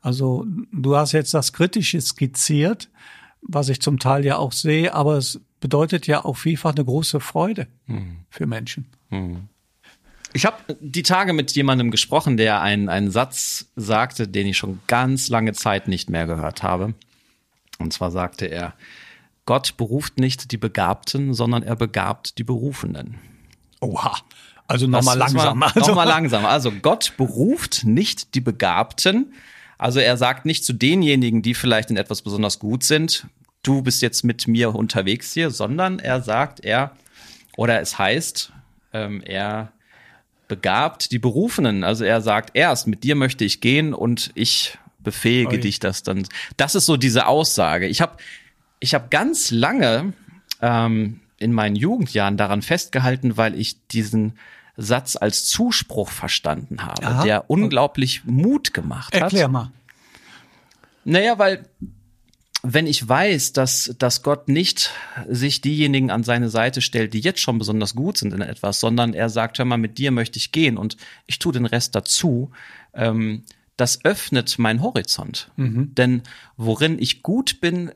Also 0.00 0.46
du 0.70 0.96
hast 0.96 1.12
jetzt 1.12 1.34
das 1.34 1.52
Kritische 1.52 2.00
skizziert, 2.00 2.90
was 3.40 3.68
ich 3.68 3.80
zum 3.80 3.98
Teil 3.98 4.24
ja 4.24 4.36
auch 4.36 4.52
sehe, 4.52 4.94
aber 4.94 5.16
es 5.16 5.40
bedeutet 5.60 6.06
ja 6.06 6.24
auch 6.24 6.36
vielfach 6.36 6.74
eine 6.74 6.84
große 6.84 7.20
Freude 7.20 7.66
mhm. 7.86 8.18
für 8.28 8.46
Menschen. 8.46 8.86
Mhm. 9.10 9.48
Ich 10.32 10.46
habe 10.46 10.76
die 10.80 11.04
Tage 11.04 11.32
mit 11.32 11.52
jemandem 11.52 11.90
gesprochen, 11.90 12.36
der 12.36 12.60
einen, 12.60 12.88
einen 12.88 13.10
Satz 13.10 13.70
sagte, 13.76 14.26
den 14.26 14.48
ich 14.48 14.58
schon 14.58 14.80
ganz 14.88 15.28
lange 15.28 15.52
Zeit 15.52 15.86
nicht 15.86 16.10
mehr 16.10 16.26
gehört 16.26 16.62
habe. 16.62 16.94
Und 17.78 17.92
zwar 17.92 18.10
sagte 18.10 18.46
er, 18.46 18.74
Gott 19.46 19.76
beruft 19.76 20.18
nicht 20.18 20.52
die 20.52 20.56
Begabten, 20.56 21.34
sondern 21.34 21.62
er 21.62 21.76
begabt 21.76 22.38
die 22.38 22.44
Berufenen. 22.44 23.18
Oha. 23.80 24.16
Also 24.66 24.86
nochmal 24.86 25.18
langsam. 25.18 25.62
Also. 25.62 25.80
Nochmal 25.80 26.06
langsam. 26.08 26.46
Also 26.46 26.70
Gott 26.70 27.14
beruft 27.16 27.84
nicht 27.84 28.34
die 28.34 28.40
Begabten. 28.40 29.34
Also 29.76 30.00
er 30.00 30.16
sagt 30.16 30.46
nicht 30.46 30.64
zu 30.64 30.72
denjenigen, 30.72 31.42
die 31.42 31.54
vielleicht 31.54 31.90
in 31.90 31.96
etwas 31.96 32.22
besonders 32.22 32.58
gut 32.58 32.84
sind, 32.84 33.26
du 33.64 33.82
bist 33.82 34.02
jetzt 34.02 34.22
mit 34.22 34.46
mir 34.46 34.74
unterwegs 34.74 35.32
hier, 35.32 35.50
sondern 35.50 35.98
er 35.98 36.22
sagt, 36.22 36.60
er, 36.60 36.92
oder 37.56 37.80
es 37.80 37.98
heißt, 37.98 38.52
ähm, 38.92 39.20
er 39.22 39.72
begabt 40.46 41.10
die 41.10 41.18
Berufenen. 41.18 41.82
Also 41.82 42.04
er 42.04 42.20
sagt 42.20 42.50
erst, 42.54 42.86
mit 42.86 43.02
dir 43.02 43.16
möchte 43.16 43.44
ich 43.44 43.60
gehen 43.60 43.92
und 43.92 44.30
ich 44.34 44.78
befähige 45.00 45.56
Oi. 45.56 45.60
dich 45.60 45.80
das 45.80 46.02
dann. 46.02 46.26
Das 46.56 46.74
ist 46.74 46.86
so 46.86 46.96
diese 46.96 47.26
Aussage. 47.26 47.86
Ich 47.86 48.00
habe 48.00 48.16
ich 48.84 48.92
hab 48.92 49.10
ganz 49.10 49.50
lange 49.50 50.12
ähm, 50.60 51.20
in 51.38 51.52
meinen 51.52 51.74
Jugendjahren 51.74 52.36
daran 52.36 52.60
festgehalten, 52.60 53.38
weil 53.38 53.58
ich 53.58 53.86
diesen 53.88 54.38
Satz 54.76 55.16
als 55.16 55.46
Zuspruch 55.46 56.10
verstanden 56.10 56.82
habe, 56.82 57.06
Aha. 57.06 57.22
der 57.22 57.50
unglaublich 57.50 58.24
Mut 58.26 58.74
gemacht 58.74 59.14
hat. 59.14 59.22
Erklär 59.22 59.48
mal. 59.48 59.72
Naja, 61.04 61.38
weil 61.38 61.64
wenn 62.62 62.86
ich 62.86 63.08
weiß, 63.08 63.54
dass, 63.54 63.94
dass 63.98 64.22
Gott 64.22 64.48
nicht 64.48 64.90
sich 65.28 65.62
diejenigen 65.62 66.10
an 66.10 66.22
seine 66.22 66.50
Seite 66.50 66.82
stellt, 66.82 67.14
die 67.14 67.20
jetzt 67.20 67.40
schon 67.40 67.58
besonders 67.58 67.94
gut 67.94 68.18
sind 68.18 68.34
in 68.34 68.42
etwas, 68.42 68.80
sondern 68.80 69.14
er 69.14 69.30
sagt, 69.30 69.58
hör 69.58 69.64
mal, 69.64 69.78
mit 69.78 69.96
dir 69.96 70.10
möchte 70.10 70.38
ich 70.38 70.52
gehen 70.52 70.76
und 70.76 70.98
ich 71.26 71.38
tue 71.38 71.54
den 71.54 71.66
Rest 71.66 71.94
dazu, 71.94 72.50
ähm, 72.92 73.44
das 73.78 74.04
öffnet 74.04 74.58
meinen 74.58 74.82
Horizont. 74.82 75.50
Mhm. 75.56 75.94
Denn 75.94 76.22
worin 76.58 76.98
ich 76.98 77.22
gut 77.22 77.62
bin, 77.62 77.92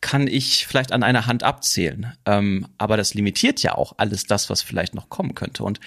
kann 0.00 0.26
ich 0.28 0.66
vielleicht 0.66 0.92
an 0.92 1.02
einer 1.02 1.26
Hand 1.26 1.42
abzählen. 1.42 2.14
Ähm, 2.24 2.66
aber 2.78 2.96
das 2.96 3.14
limitiert 3.14 3.62
ja 3.62 3.74
auch 3.74 3.94
alles 3.96 4.24
das, 4.24 4.48
was 4.48 4.62
vielleicht 4.62 4.94
noch 4.94 5.08
kommen 5.08 5.34
könnte. 5.34 5.64
Und 5.64 5.80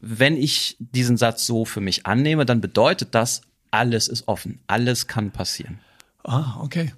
wenn 0.00 0.36
ich 0.36 0.76
diesen 0.78 1.16
Satz 1.16 1.46
so 1.46 1.64
für 1.64 1.80
mich 1.80 2.06
annehme, 2.06 2.44
dann 2.44 2.60
bedeutet 2.60 3.14
das, 3.14 3.42
alles 3.70 4.08
ist 4.08 4.28
offen, 4.28 4.60
alles 4.66 5.06
kann 5.06 5.30
passieren. 5.30 5.80
Ah, 6.24 6.58
okay. 6.60 6.92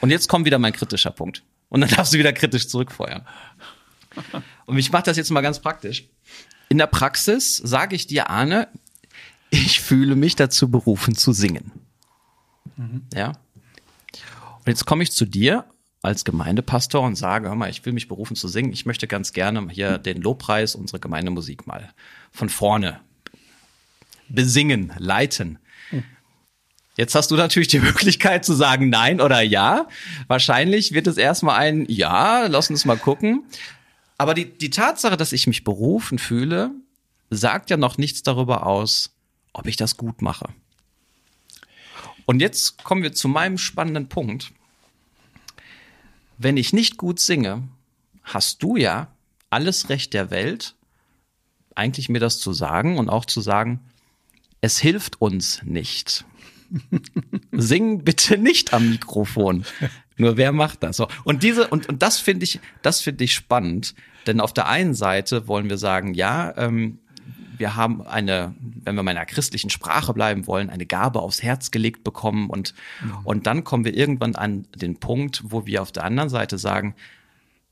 Und 0.00 0.10
jetzt 0.10 0.28
kommt 0.28 0.44
wieder 0.44 0.58
mein 0.58 0.72
kritischer 0.72 1.10
Punkt. 1.10 1.42
Und 1.68 1.80
dann 1.80 1.90
darfst 1.96 2.12
du 2.12 2.18
wieder 2.18 2.32
kritisch 2.32 2.68
zurückfeuern. 2.68 3.26
Und 4.66 4.78
ich 4.78 4.92
mache 4.92 5.04
das 5.04 5.16
jetzt 5.16 5.30
mal 5.30 5.40
ganz 5.40 5.60
praktisch. 5.60 6.04
In 6.68 6.78
der 6.78 6.86
Praxis 6.86 7.56
sage 7.56 7.94
ich 7.94 8.06
dir, 8.06 8.30
Arne, 8.30 8.68
ich 9.50 9.80
fühle 9.80 10.16
mich 10.16 10.36
dazu 10.36 10.70
berufen 10.70 11.14
zu 11.14 11.32
singen. 11.32 11.72
Mhm. 12.76 13.02
Ja. 13.14 13.32
Und 14.66 14.70
jetzt 14.72 14.84
komme 14.84 15.04
ich 15.04 15.12
zu 15.12 15.24
dir 15.24 15.64
als 16.02 16.24
Gemeindepastor 16.24 17.02
und 17.02 17.14
sage, 17.14 17.48
hör 17.48 17.54
mal, 17.54 17.70
ich 17.70 17.86
will 17.86 17.92
mich 17.92 18.08
berufen 18.08 18.34
zu 18.34 18.48
singen. 18.48 18.72
Ich 18.72 18.84
möchte 18.84 19.06
ganz 19.06 19.32
gerne 19.32 19.68
hier 19.70 19.96
den 19.98 20.20
Lobpreis, 20.20 20.74
unsere 20.74 20.98
Gemeindemusik 20.98 21.68
mal 21.68 21.92
von 22.32 22.48
vorne 22.48 22.98
besingen, 24.28 24.92
leiten. 24.98 25.60
Jetzt 26.96 27.14
hast 27.14 27.30
du 27.30 27.36
natürlich 27.36 27.68
die 27.68 27.78
Möglichkeit 27.90 28.44
zu 28.44 28.54
sagen 28.54 28.90
nein 28.90 29.20
oder 29.20 29.40
ja. 29.40 29.86
Wahrscheinlich 30.26 30.90
wird 30.90 31.06
es 31.06 31.16
erstmal 31.16 31.60
ein 31.60 31.86
ja, 31.88 32.46
lass 32.48 32.68
uns 32.68 32.84
mal 32.84 32.98
gucken. 32.98 33.44
Aber 34.18 34.34
die, 34.34 34.46
die 34.46 34.70
Tatsache, 34.70 35.16
dass 35.16 35.32
ich 35.32 35.46
mich 35.46 35.62
berufen 35.62 36.18
fühle, 36.18 36.72
sagt 37.30 37.70
ja 37.70 37.76
noch 37.76 37.98
nichts 37.98 38.24
darüber 38.24 38.66
aus, 38.66 39.14
ob 39.52 39.68
ich 39.68 39.76
das 39.76 39.96
gut 39.96 40.22
mache. 40.22 40.48
Und 42.26 42.40
jetzt 42.40 42.82
kommen 42.84 43.02
wir 43.02 43.12
zu 43.12 43.28
meinem 43.28 43.56
spannenden 43.56 44.08
Punkt. 44.08 44.52
Wenn 46.38 46.56
ich 46.56 46.72
nicht 46.72 46.98
gut 46.98 47.18
singe, 47.18 47.62
hast 48.22 48.62
du 48.62 48.76
ja 48.76 49.08
alles 49.48 49.88
Recht 49.88 50.12
der 50.12 50.30
Welt, 50.30 50.74
eigentlich 51.74 52.08
mir 52.08 52.20
das 52.20 52.40
zu 52.40 52.52
sagen 52.52 52.98
und 52.98 53.08
auch 53.08 53.24
zu 53.24 53.40
sagen, 53.40 53.80
es 54.60 54.78
hilft 54.78 55.20
uns 55.20 55.62
nicht. 55.62 56.24
Sing 57.52 58.02
bitte 58.02 58.38
nicht 58.38 58.72
am 58.72 58.90
Mikrofon. 58.90 59.64
Nur 60.16 60.36
wer 60.36 60.52
macht 60.52 60.82
das? 60.82 60.96
So. 60.96 61.08
Und 61.24 61.42
diese, 61.42 61.68
und, 61.68 61.88
und 61.88 62.02
das 62.02 62.18
finde 62.18 62.44
ich, 62.44 62.60
das 62.82 63.00
finde 63.00 63.24
ich 63.24 63.34
spannend. 63.34 63.94
Denn 64.26 64.40
auf 64.40 64.52
der 64.52 64.66
einen 64.66 64.94
Seite 64.94 65.46
wollen 65.46 65.68
wir 65.68 65.78
sagen, 65.78 66.14
ja, 66.14 66.56
ähm, 66.56 66.98
wir 67.58 67.76
haben 67.76 68.06
eine, 68.06 68.54
wenn 68.60 68.94
wir 68.94 69.02
mal 69.02 69.12
in 69.12 69.16
einer 69.16 69.26
christlichen 69.26 69.70
Sprache 69.70 70.12
bleiben 70.12 70.46
wollen, 70.46 70.70
eine 70.70 70.86
Gabe 70.86 71.20
aufs 71.20 71.42
Herz 71.42 71.70
gelegt 71.70 72.04
bekommen 72.04 72.50
und, 72.50 72.74
mhm. 73.02 73.18
und 73.24 73.46
dann 73.46 73.64
kommen 73.64 73.84
wir 73.84 73.96
irgendwann 73.96 74.34
an 74.36 74.66
den 74.74 74.98
Punkt, 74.98 75.42
wo 75.44 75.66
wir 75.66 75.82
auf 75.82 75.92
der 75.92 76.04
anderen 76.04 76.28
Seite 76.28 76.58
sagen, 76.58 76.94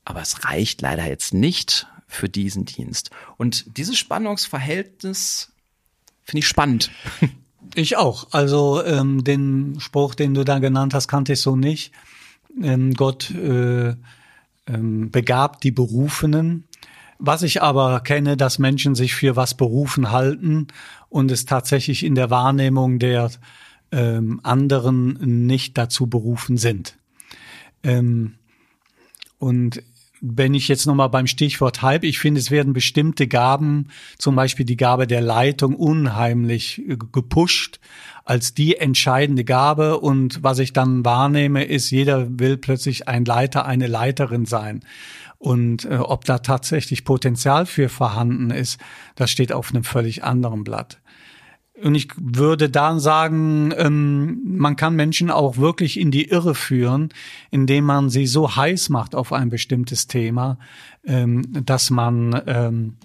aber 0.03 0.21
es 0.21 0.45
reicht 0.45 0.81
leider 0.81 1.07
jetzt 1.07 1.33
nicht 1.33 1.87
für 2.07 2.29
diesen 2.29 2.65
Dienst. 2.65 3.09
Und 3.37 3.77
dieses 3.77 3.97
Spannungsverhältnis 3.97 5.51
finde 6.23 6.39
ich 6.39 6.47
spannend. 6.47 6.91
Ich 7.73 7.97
auch. 7.97 8.27
Also 8.31 8.83
ähm, 8.85 9.23
den 9.23 9.79
Spruch, 9.79 10.13
den 10.13 10.33
du 10.33 10.43
da 10.43 10.59
genannt 10.59 10.93
hast, 10.93 11.07
kannte 11.07 11.33
ich 11.33 11.41
so 11.41 11.55
nicht. 11.55 11.91
Ähm, 12.61 12.93
Gott 12.93 13.31
äh, 13.31 13.95
ähm, 14.67 15.11
begabt 15.11 15.63
die 15.63 15.71
Berufenen. 15.71 16.65
Was 17.17 17.43
ich 17.43 17.61
aber 17.61 18.01
kenne, 18.01 18.37
dass 18.37 18.59
Menschen 18.59 18.95
sich 18.95 19.15
für 19.15 19.35
was 19.35 19.55
berufen 19.55 20.11
halten 20.11 20.67
und 21.09 21.31
es 21.31 21.45
tatsächlich 21.45 22.03
in 22.03 22.15
der 22.15 22.29
Wahrnehmung 22.29 22.99
der 22.99 23.31
ähm, 23.91 24.41
anderen 24.43 25.45
nicht 25.45 25.77
dazu 25.77 26.07
berufen 26.07 26.57
sind. 26.57 26.97
Ähm, 27.83 28.35
und 29.37 29.81
wenn 30.21 30.53
ich 30.53 30.67
jetzt 30.67 30.87
nochmal 30.87 31.09
beim 31.09 31.27
Stichwort 31.27 31.81
Hype, 31.81 32.03
ich 32.03 32.19
finde, 32.19 32.39
es 32.39 32.49
werden 32.49 32.73
bestimmte 32.73 33.27
Gaben, 33.27 33.89
zum 34.17 34.35
Beispiel 34.35 34.65
die 34.65 34.77
Gabe 34.77 35.07
der 35.07 35.21
Leitung, 35.21 35.75
unheimlich 35.75 36.81
äh, 36.87 36.97
gepusht 36.97 37.79
als 38.23 38.55
die 38.55 38.77
entscheidende 38.77 39.43
Gabe. 39.43 39.99
Und 39.99 40.43
was 40.43 40.59
ich 40.59 40.73
dann 40.73 41.05
wahrnehme, 41.05 41.63
ist, 41.63 41.91
jeder 41.91 42.39
will 42.39 42.57
plötzlich 42.57 43.07
ein 43.07 43.23
Leiter, 43.23 43.65
eine 43.65 43.87
Leiterin 43.87 44.45
sein. 44.45 44.83
Und 45.37 45.85
äh, 45.85 45.97
ob 45.97 46.25
da 46.25 46.39
tatsächlich 46.39 47.05
Potenzial 47.05 47.65
für 47.65 47.89
vorhanden 47.89 48.51
ist, 48.51 48.79
das 49.15 49.31
steht 49.31 49.51
auf 49.51 49.69
einem 49.69 49.83
völlig 49.83 50.23
anderen 50.23 50.63
Blatt. 50.63 51.01
Und 51.81 51.93
ich 51.95 52.07
würde 52.15 52.69
dann 52.69 53.01
sagen, 53.01 53.73
ähm, 53.75 54.39
man 54.45 54.77
kann 54.77 54.95
Menschen 54.95 55.29
auch 55.29 55.57
wirklich 55.57 55.99
in 55.99 56.09
die 56.09 56.29
Irre 56.29 56.55
führen, 56.55 57.09
indem 57.51 57.83
man 57.83 58.09
sie 58.09 58.27
so 58.27 58.55
heiß 58.55 58.89
macht 58.89 59.13
auf 59.13 59.33
ein 59.33 59.49
bestimmtes 59.49 60.07
Thema, 60.07 60.57
ähm, 61.03 61.43
dass 61.65 61.89
man 61.89 62.41
ähm, 62.47 62.97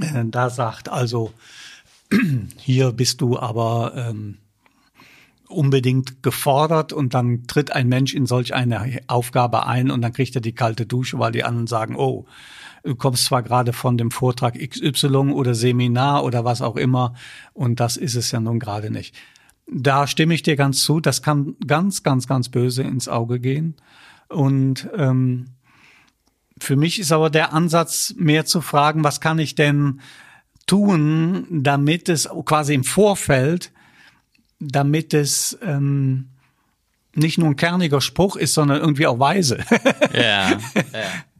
äh, 0.00 0.24
da 0.24 0.50
sagt, 0.50 0.88
also 0.88 1.32
hier 2.56 2.92
bist 2.92 3.20
du 3.20 3.38
aber 3.38 3.92
ähm, 3.96 4.38
unbedingt 5.50 6.22
gefordert 6.22 6.92
und 6.92 7.14
dann 7.14 7.46
tritt 7.46 7.72
ein 7.72 7.88
Mensch 7.88 8.14
in 8.14 8.26
solch 8.26 8.54
eine 8.54 9.00
Aufgabe 9.06 9.66
ein 9.66 9.90
und 9.90 10.02
dann 10.02 10.12
kriegt 10.12 10.34
er 10.34 10.40
die 10.40 10.54
kalte 10.54 10.86
Dusche, 10.86 11.18
weil 11.18 11.32
die 11.32 11.44
anderen 11.44 11.66
sagen, 11.66 11.96
oh, 11.96 12.26
du 12.82 12.94
kommst 12.94 13.24
zwar 13.24 13.42
gerade 13.42 13.72
von 13.72 13.98
dem 13.98 14.10
Vortrag 14.10 14.58
XY 14.58 15.32
oder 15.32 15.54
Seminar 15.54 16.24
oder 16.24 16.44
was 16.44 16.62
auch 16.62 16.76
immer 16.76 17.14
und 17.52 17.80
das 17.80 17.96
ist 17.96 18.14
es 18.14 18.30
ja 18.30 18.40
nun 18.40 18.58
gerade 18.58 18.90
nicht. 18.90 19.14
Da 19.72 20.06
stimme 20.06 20.34
ich 20.34 20.42
dir 20.42 20.56
ganz 20.56 20.82
zu, 20.82 21.00
das 21.00 21.22
kann 21.22 21.56
ganz, 21.66 22.02
ganz, 22.02 22.26
ganz 22.26 22.48
böse 22.48 22.82
ins 22.82 23.08
Auge 23.08 23.40
gehen 23.40 23.76
und 24.28 24.88
ähm, 24.96 25.46
für 26.58 26.76
mich 26.76 26.98
ist 26.98 27.12
aber 27.12 27.30
der 27.30 27.52
Ansatz 27.52 28.14
mehr 28.16 28.44
zu 28.44 28.60
fragen, 28.60 29.02
was 29.02 29.20
kann 29.20 29.38
ich 29.38 29.54
denn 29.54 30.00
tun, 30.66 31.46
damit 31.50 32.08
es 32.08 32.28
quasi 32.44 32.74
im 32.74 32.84
Vorfeld 32.84 33.72
damit 34.60 35.14
es 35.14 35.58
ähm, 35.62 36.28
nicht 37.14 37.38
nur 37.38 37.48
ein 37.48 37.56
kerniger 37.56 38.00
Spruch 38.00 38.36
ist, 38.36 38.54
sondern 38.54 38.80
irgendwie 38.80 39.06
auch 39.06 39.18
weise. 39.18 39.58
ja, 40.14 40.50
ja. 40.50 40.58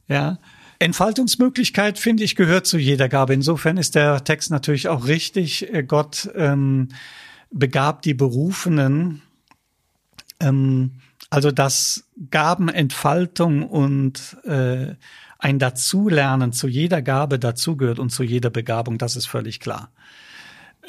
ja. 0.09 0.39
Entfaltungsmöglichkeit, 0.79 1.99
finde 1.99 2.25
ich, 2.25 2.37
gehört 2.37 2.67
zu 2.67 2.79
jeder 2.79 3.09
Gabe. 3.09 3.35
Insofern 3.35 3.77
ist 3.77 3.95
der 3.95 4.25
Text 4.25 4.51
natürlich 4.51 4.89
auch 4.89 5.07
richtig. 5.07 5.71
Gott 5.87 6.31
ähm, 6.35 6.89
begabt 7.51 8.07
die 8.07 8.15
Berufenen. 8.15 9.21
Ähm, 10.41 10.93
also 11.29 11.53
dass 11.53 12.09
Gabenentfaltung 12.31 13.63
und 13.63 14.37
äh, 14.45 14.95
ein 15.39 15.59
Dazulernen 15.59 16.53
zu 16.53 16.67
jeder 16.67 17.03
Gabe 17.03 17.39
dazugehört 17.39 17.99
und 17.99 18.11
zu 18.11 18.23
jeder 18.23 18.51
Begabung, 18.51 18.99
das 18.99 19.17
ist 19.17 19.27
völlig 19.27 19.61
klar. 19.61 19.91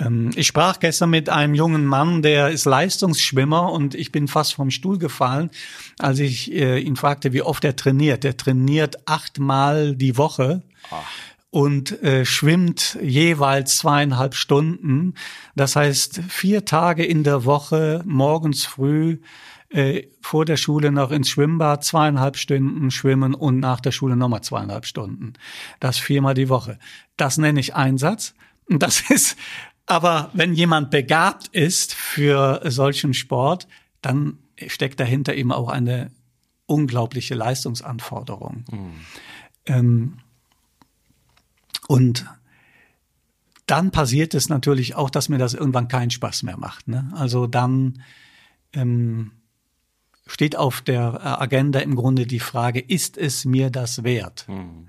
Ähm, 0.01 0.31
ich 0.35 0.47
sprach 0.47 0.79
gestern 0.79 1.11
mit 1.11 1.29
einem 1.29 1.53
jungen 1.53 1.85
Mann, 1.85 2.21
der 2.21 2.49
ist 2.49 2.65
Leistungsschwimmer 2.65 3.71
und 3.71 3.95
ich 3.95 4.11
bin 4.11 4.27
fast 4.27 4.55
vom 4.55 4.71
Stuhl 4.71 4.97
gefallen, 4.97 5.51
als 5.99 6.19
ich 6.19 6.51
äh, 6.51 6.79
ihn 6.79 6.95
fragte, 6.95 7.33
wie 7.33 7.41
oft 7.41 7.63
er 7.63 7.75
trainiert. 7.75 8.25
Er 8.25 8.35
trainiert 8.35 9.07
achtmal 9.07 9.95
die 9.95 10.17
Woche. 10.17 10.63
Ach 10.89 11.05
und 11.51 12.01
äh, 12.01 12.25
schwimmt 12.25 12.97
jeweils 13.01 13.77
zweieinhalb 13.77 14.35
Stunden. 14.35 15.15
Das 15.53 15.75
heißt, 15.75 16.21
vier 16.29 16.63
Tage 16.65 17.03
in 17.03 17.23
der 17.23 17.43
Woche, 17.43 18.01
morgens 18.05 18.65
früh, 18.65 19.19
äh, 19.69 20.03
vor 20.21 20.45
der 20.45 20.57
Schule 20.57 20.91
noch 20.91 21.11
ins 21.11 21.29
Schwimmbad, 21.29 21.83
zweieinhalb 21.83 22.37
Stunden 22.37 22.89
schwimmen 22.89 23.33
und 23.33 23.59
nach 23.59 23.81
der 23.81 23.91
Schule 23.91 24.15
nochmal 24.15 24.41
zweieinhalb 24.41 24.85
Stunden. 24.85 25.33
Das 25.81 25.97
viermal 25.97 26.33
die 26.33 26.49
Woche. 26.49 26.79
Das 27.17 27.37
nenne 27.37 27.59
ich 27.59 27.75
Einsatz. 27.75 28.33
Und 28.69 28.81
das 28.81 29.01
ist 29.09 29.37
aber 29.85 30.29
wenn 30.33 30.53
jemand 30.53 30.91
begabt 30.91 31.47
ist 31.49 31.93
für 31.93 32.61
solchen 32.65 33.13
Sport, 33.13 33.67
dann 34.01 34.37
steckt 34.67 34.99
dahinter 34.99 35.35
eben 35.35 35.51
auch 35.51 35.69
eine 35.69 36.11
unglaubliche 36.65 37.35
Leistungsanforderung. 37.35 38.63
Mhm. 38.71 38.93
Ähm, 39.65 40.17
und 41.87 42.25
dann 43.65 43.91
passiert 43.91 44.33
es 44.33 44.49
natürlich 44.49 44.95
auch, 44.95 45.09
dass 45.09 45.29
mir 45.29 45.37
das 45.37 45.53
irgendwann 45.53 45.87
keinen 45.87 46.11
Spaß 46.11 46.43
mehr 46.43 46.57
macht. 46.57 46.87
Ne? 46.87 47.11
Also 47.15 47.47
dann 47.47 48.01
ähm, 48.73 49.31
steht 50.25 50.55
auf 50.55 50.81
der 50.81 51.41
Agenda 51.41 51.79
im 51.79 51.95
Grunde 51.95 52.25
die 52.25 52.39
Frage, 52.39 52.79
ist 52.79 53.17
es 53.17 53.45
mir 53.45 53.69
das 53.69 54.03
wert? 54.03 54.45
Mhm. 54.47 54.87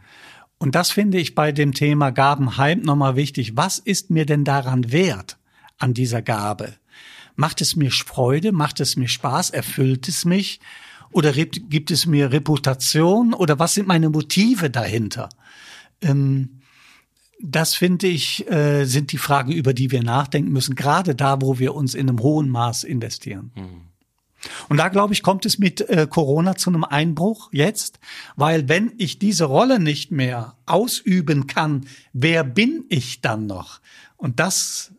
Und 0.63 0.77
das 0.77 0.93
finde 0.93 1.19
ich 1.19 1.35
bei 1.35 1.51
dem 1.51 1.75
Thema 1.75 2.11
Gabenheim 2.11 2.83
nochmal 2.83 3.17
wichtig. 3.17 3.57
Was 3.57 3.81
ist 3.81 4.11
mir 4.11 4.27
denn 4.27 4.45
daran 4.45 4.93
wert 4.93 5.37
an 5.79 5.93
dieser 5.93 6.23
Gabe? 6.23 6.75
Macht 7.35 7.61
es 7.61 7.75
mir 7.75 7.91
Freude? 7.91 8.53
Macht 8.53 8.79
es 8.79 8.95
mir 8.95 9.09
Spaß? 9.09 9.51
Erfüllt 9.51 10.07
es 10.07 10.25
mich? 10.25 10.61
Oder 11.11 11.33
gibt 11.33 11.91
es 11.91 12.07
mir 12.07 12.31
Reputation? 12.31 13.35
Oder 13.35 13.59
was 13.59 13.75
sind 13.75 13.89
meine 13.89 14.09
Motive 14.09 14.71
dahinter? 14.71 15.31
Ähm, 16.01 16.61
das 17.41 17.75
finde 17.75 18.07
ich, 18.07 18.49
äh, 18.49 18.85
sind 18.85 19.11
die 19.11 19.19
Fragen, 19.19 19.51
über 19.51 19.75
die 19.75 19.91
wir 19.91 20.05
nachdenken 20.05 20.53
müssen, 20.53 20.77
gerade 20.77 21.17
da, 21.17 21.43
wo 21.43 21.59
wir 21.59 21.75
uns 21.75 21.97
in 21.97 22.09
einem 22.09 22.21
hohen 22.21 22.49
Maß 22.49 22.85
investieren. 22.85 23.51
Mhm. 23.57 23.92
Und 24.69 24.77
da, 24.77 24.89
glaube 24.89 25.13
ich, 25.13 25.23
kommt 25.23 25.47
es 25.47 25.59
mit 25.59 25.81
äh, 25.89 26.07
Corona 26.09 26.57
zu 26.57 26.71
einem 26.71 26.85
Einbruch 26.85 27.51
jetzt, 27.53 28.01
weil 28.37 28.69
wenn 28.69 28.93
ich 28.99 29.19
diese 29.19 29.45
Rolle 29.45 29.79
nicht 29.79 30.11
mehr 30.11 30.57
ausüben 30.67 31.47
kann, 31.47 31.87
wer 32.13 32.45
bin 32.45 32.85
ich 32.89 33.21
dann 33.21 33.47
noch? 33.47 33.81
Und 34.17 34.41
das, 34.41 34.93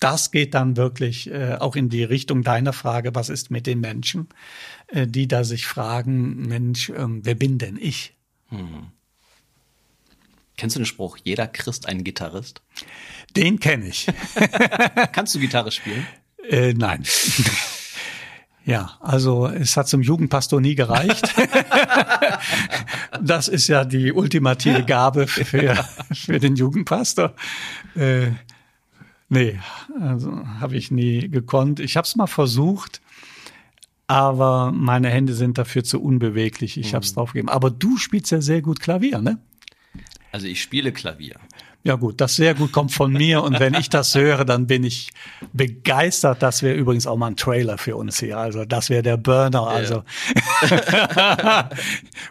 das 0.00 0.30
geht 0.30 0.54
dann 0.54 0.76
wirklich 0.76 1.30
äh, 1.30 1.56
auch 1.58 1.76
in 1.76 1.88
die 1.88 2.04
Richtung 2.04 2.42
deiner 2.42 2.72
Frage, 2.72 3.14
was 3.14 3.28
ist 3.28 3.50
mit 3.50 3.66
den 3.66 3.80
Menschen, 3.80 4.28
äh, 4.88 5.06
die 5.06 5.28
da 5.28 5.44
sich 5.44 5.66
fragen, 5.66 6.46
Mensch, 6.46 6.90
äh, 6.90 7.06
wer 7.06 7.34
bin 7.34 7.58
denn 7.58 7.76
ich? 7.76 8.14
Hm. 8.48 8.88
Kennst 10.56 10.76
du 10.76 10.80
den 10.80 10.86
Spruch, 10.86 11.18
jeder 11.24 11.48
Christ 11.48 11.86
ein 11.86 12.04
Gitarrist? 12.04 12.62
Den 13.36 13.58
kenne 13.58 13.88
ich. 13.88 14.06
Kannst 15.12 15.34
du 15.34 15.40
Gitarre 15.40 15.72
spielen? 15.72 16.06
Äh, 16.48 16.74
nein. 16.74 17.04
Ja, 18.66 18.96
also 19.00 19.46
es 19.46 19.76
hat 19.76 19.88
zum 19.88 20.00
Jugendpastor 20.00 20.60
nie 20.60 20.74
gereicht. 20.74 21.34
das 23.22 23.48
ist 23.48 23.68
ja 23.68 23.84
die 23.84 24.10
ultimative 24.12 24.84
Gabe 24.84 25.26
für, 25.26 25.84
für 26.12 26.38
den 26.38 26.56
Jugendpastor. 26.56 27.34
Äh, 27.94 28.30
nee, 29.28 29.60
also 30.00 30.46
habe 30.60 30.76
ich 30.76 30.90
nie 30.90 31.28
gekonnt. 31.28 31.78
Ich 31.78 31.98
habe 31.98 32.06
es 32.06 32.16
mal 32.16 32.26
versucht, 32.26 33.02
aber 34.06 34.72
meine 34.72 35.10
Hände 35.10 35.34
sind 35.34 35.58
dafür 35.58 35.84
zu 35.84 36.02
unbeweglich. 36.02 36.78
Ich 36.78 36.92
mhm. 36.92 36.96
habe 36.96 37.04
es 37.04 37.12
draufgegeben. 37.12 37.50
Aber 37.50 37.70
du 37.70 37.98
spielst 37.98 38.30
ja 38.30 38.40
sehr 38.40 38.62
gut 38.62 38.80
Klavier, 38.80 39.20
ne? 39.20 39.38
Also 40.32 40.46
ich 40.46 40.62
spiele 40.62 40.90
Klavier. 40.90 41.36
Ja 41.86 41.96
gut, 41.96 42.18
das 42.22 42.36
sehr 42.36 42.54
gut 42.54 42.72
kommt 42.72 42.92
von 42.92 43.12
mir 43.12 43.42
und 43.42 43.60
wenn 43.60 43.74
ich 43.74 43.90
das 43.90 44.14
höre, 44.14 44.46
dann 44.46 44.66
bin 44.66 44.84
ich 44.84 45.12
begeistert. 45.52 46.42
Das 46.42 46.62
wäre 46.62 46.74
übrigens 46.74 47.06
auch 47.06 47.18
mal 47.18 47.26
ein 47.26 47.36
Trailer 47.36 47.76
für 47.76 47.96
uns 47.96 48.18
hier. 48.18 48.38
Also 48.38 48.64
das 48.64 48.88
wäre 48.88 49.02
der 49.02 49.18
Burner. 49.18 49.66
Also 49.66 50.02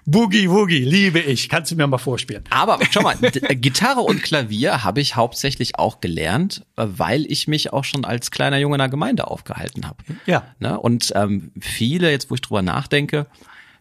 Boogie 0.07 0.49
Woogie 0.49 0.83
liebe 0.83 1.19
ich. 1.19 1.49
Kannst 1.49 1.71
du 1.71 1.75
mir 1.75 1.85
mal 1.85 1.99
vorspielen? 1.99 2.43
Aber 2.49 2.79
schau 2.89 3.01
mal, 3.01 3.15
äh, 3.21 3.55
Gitarre 3.55 4.01
und 4.01 4.23
Klavier 4.23 4.83
habe 4.83 5.01
ich 5.01 5.15
hauptsächlich 5.15 5.77
auch 5.77 6.01
gelernt, 6.01 6.65
äh, 6.75 6.87
weil 6.87 7.31
ich 7.31 7.47
mich 7.47 7.71
auch 7.71 7.83
schon 7.83 8.05
als 8.05 8.31
kleiner 8.31 8.57
Junge 8.57 8.77
in 8.77 8.79
der 8.79 8.89
Gemeinde 8.89 9.27
aufgehalten 9.27 9.85
habe. 9.85 9.97
Ja. 10.25 10.47
Ne? 10.57 10.79
Und 10.79 11.13
ähm, 11.15 11.51
viele, 11.59 12.09
jetzt 12.09 12.31
wo 12.31 12.35
ich 12.35 12.41
drüber 12.41 12.63
nachdenke, 12.63 13.27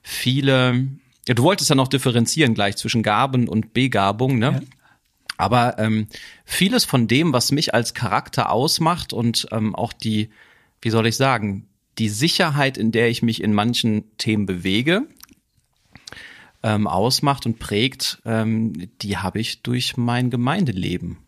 viele 0.03 0.89
ja, 1.27 1.35
du 1.35 1.45
wolltest 1.45 1.71
ja 1.71 1.77
noch 1.77 1.89
differenzieren 1.89 2.53
gleich 2.53 2.77
zwischen 2.77 3.03
Gaben 3.03 3.49
und 3.49 3.73
Begabung, 3.73 4.39
ne? 4.39 4.61
Ja. 4.61 4.82
Aber 5.43 5.77
ähm, 5.81 6.07
vieles 6.45 6.85
von 6.85 7.09
dem, 7.09 7.33
was 7.33 7.51
mich 7.51 7.75
als 7.75 7.95
Charakter 7.95 8.53
ausmacht 8.53 9.13
und 9.13 9.49
ähm, 9.51 9.75
auch 9.75 9.93
die, 9.93 10.31
wie 10.81 10.91
soll 10.91 11.05
ich 11.09 11.17
sagen, 11.17 11.67
die 11.99 12.09
Sicherheit, 12.09 12.79
in 12.79 12.93
der 12.93 13.09
ich 13.09 13.23
mich 13.23 13.43
in 13.43 13.53
manchen 13.53 14.05
Themen 14.19 14.47
bewege, 14.47 15.09
ähm, 16.63 16.87
ausmacht 16.87 17.45
und 17.45 17.59
prägt, 17.59 18.23
ähm, 18.25 18.89
die 19.03 19.17
habe 19.17 19.41
ich 19.41 19.63
durch 19.63 19.97
mein 19.97 20.31
Gemeindeleben 20.31 21.19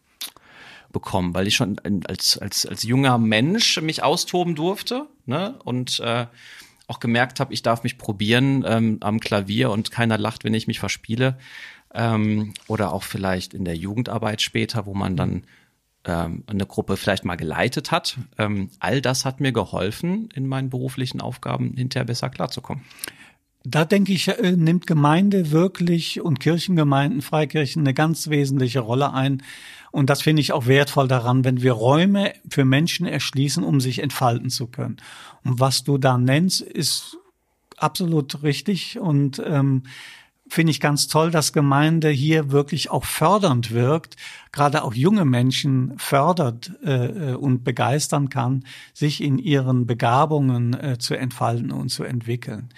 bekommen, 0.92 1.34
weil 1.34 1.48
ich 1.48 1.56
schon 1.56 1.80
als, 2.06 2.38
als, 2.38 2.66
als 2.66 2.84
junger 2.84 3.18
Mensch 3.18 3.80
mich 3.80 4.04
austoben 4.04 4.54
durfte 4.54 5.08
ne? 5.26 5.58
und 5.64 5.98
äh, 5.98 6.26
auch 6.86 7.00
gemerkt 7.00 7.40
habe, 7.40 7.52
ich 7.52 7.62
darf 7.62 7.82
mich 7.82 7.98
probieren 7.98 8.64
ähm, 8.64 8.98
am 9.00 9.18
Klavier 9.18 9.72
und 9.72 9.90
keiner 9.90 10.18
lacht, 10.18 10.44
wenn 10.44 10.54
ich 10.54 10.68
mich 10.68 10.78
verspiele 10.78 11.36
ähm, 11.94 12.52
oder 12.66 12.92
auch 12.92 13.02
vielleicht 13.02 13.54
in 13.54 13.64
der 13.64 13.76
Jugendarbeit 13.76 14.42
später, 14.42 14.86
wo 14.86 14.94
man 14.94 15.16
dann 15.16 15.44
ähm, 16.04 16.44
eine 16.46 16.66
Gruppe 16.66 16.96
vielleicht 16.96 17.24
mal 17.24 17.36
geleitet 17.36 17.90
hat. 17.90 18.18
Ähm, 18.36 18.70
all 18.78 19.00
das 19.00 19.24
hat 19.24 19.40
mir 19.40 19.52
geholfen, 19.52 20.28
in 20.34 20.46
meinen 20.46 20.70
beruflichen 20.70 21.20
Aufgaben 21.20 21.74
hinterher 21.76 22.04
besser 22.04 22.28
klarzukommen. 22.28 22.84
Da 23.66 23.86
denke 23.86 24.12
ich, 24.12 24.28
äh, 24.28 24.52
nimmt 24.52 24.86
Gemeinde 24.86 25.50
wirklich 25.50 26.20
und 26.20 26.40
Kirchengemeinden, 26.40 27.22
Freikirchen 27.22 27.82
eine 27.82 27.94
ganz 27.94 28.28
wesentliche 28.28 28.80
Rolle 28.80 29.14
ein. 29.14 29.42
Und 29.90 30.10
das 30.10 30.20
finde 30.20 30.42
ich 30.42 30.52
auch 30.52 30.66
wertvoll 30.66 31.08
daran, 31.08 31.44
wenn 31.44 31.62
wir 31.62 31.72
Räume 31.72 32.34
für 32.50 32.66
Menschen 32.66 33.06
erschließen, 33.06 33.64
um 33.64 33.80
sich 33.80 34.00
entfalten 34.00 34.50
zu 34.50 34.66
können. 34.66 34.98
Und 35.44 35.60
was 35.60 35.84
du 35.84 35.96
da 35.96 36.18
nennst, 36.18 36.60
ist 36.60 37.16
absolut 37.78 38.42
richtig 38.42 38.98
und 38.98 39.42
ähm, 39.44 39.84
finde 40.48 40.70
ich 40.70 40.80
ganz 40.80 41.08
toll, 41.08 41.30
dass 41.30 41.52
Gemeinde 41.52 42.10
hier 42.10 42.50
wirklich 42.50 42.90
auch 42.90 43.04
fördernd 43.04 43.72
wirkt, 43.72 44.16
gerade 44.52 44.84
auch 44.84 44.94
junge 44.94 45.24
Menschen 45.24 45.94
fördert 45.96 46.72
äh, 46.84 47.32
äh, 47.32 47.34
und 47.34 47.64
begeistern 47.64 48.28
kann, 48.28 48.64
sich 48.92 49.22
in 49.22 49.38
ihren 49.38 49.86
Begabungen 49.86 50.74
äh, 50.74 50.98
zu 50.98 51.14
entfalten 51.14 51.72
und 51.72 51.88
zu 51.88 52.04
entwickeln. 52.04 52.68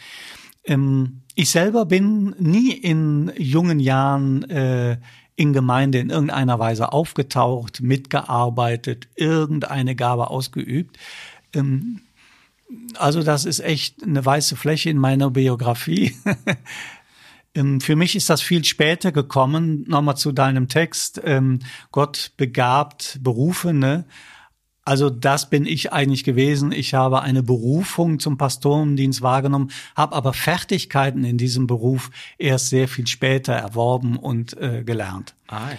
Ähm, 0.65 1.23
ich 1.35 1.51
selber 1.51 1.85
bin 1.87 2.35
nie 2.39 2.73
in 2.73 3.33
jungen 3.37 3.81
Jahren 3.81 4.49
äh, 4.49 4.99
in 5.37 5.53
Gemeinde 5.53 5.99
in 5.99 6.11
irgendeiner 6.11 6.59
Weise 6.59 6.93
aufgetaucht, 6.93 7.83
mitgearbeitet, 7.83 9.09
irgendeine 9.17 9.95
Gabe 9.95 10.31
ausgeübt. 10.31 10.97
Ähm, 11.53 12.01
also 12.95 13.23
das 13.23 13.45
ist 13.45 13.61
echt 13.61 14.03
eine 14.03 14.25
weiße 14.25 14.57
Fläche 14.57 14.91
in 14.91 14.99
meiner 14.99 15.31
Biografie. 15.31 16.17
Ähm, 17.57 17.81
für 17.81 17.97
mich 17.97 18.15
ist 18.15 18.31
das 18.31 18.43
viel 18.43 18.65
später 18.65 19.11
gekommen. 19.11 19.85
Nochmal 19.89 20.17
zu 20.17 20.33
deinem 20.33 20.69
Text. 20.69 21.21
Ähm, 21.25 21.61
Gott 21.91 22.33
begabt 22.37 23.19
Berufene. 23.23 24.05
Also 24.85 25.11
das 25.11 25.51
bin 25.51 25.67
ich 25.67 25.93
eigentlich 25.93 26.23
gewesen. 26.23 26.71
Ich 26.71 26.95
habe 26.95 27.23
eine 27.23 27.43
Berufung 27.43 28.21
zum 28.21 28.39
Pastorendienst 28.39 29.21
wahrgenommen, 29.21 29.73
habe 29.97 30.15
aber 30.15 30.33
Fertigkeiten 30.33 31.25
in 31.25 31.39
diesem 31.39 31.67
Beruf 31.67 32.11
erst 32.39 32.69
sehr 32.69 32.87
viel 32.87 33.09
später 33.09 33.53
erworben 33.53 34.17
und 34.17 34.57
äh, 34.59 34.85
gelernt. 34.85 35.35
Ah, 35.49 35.71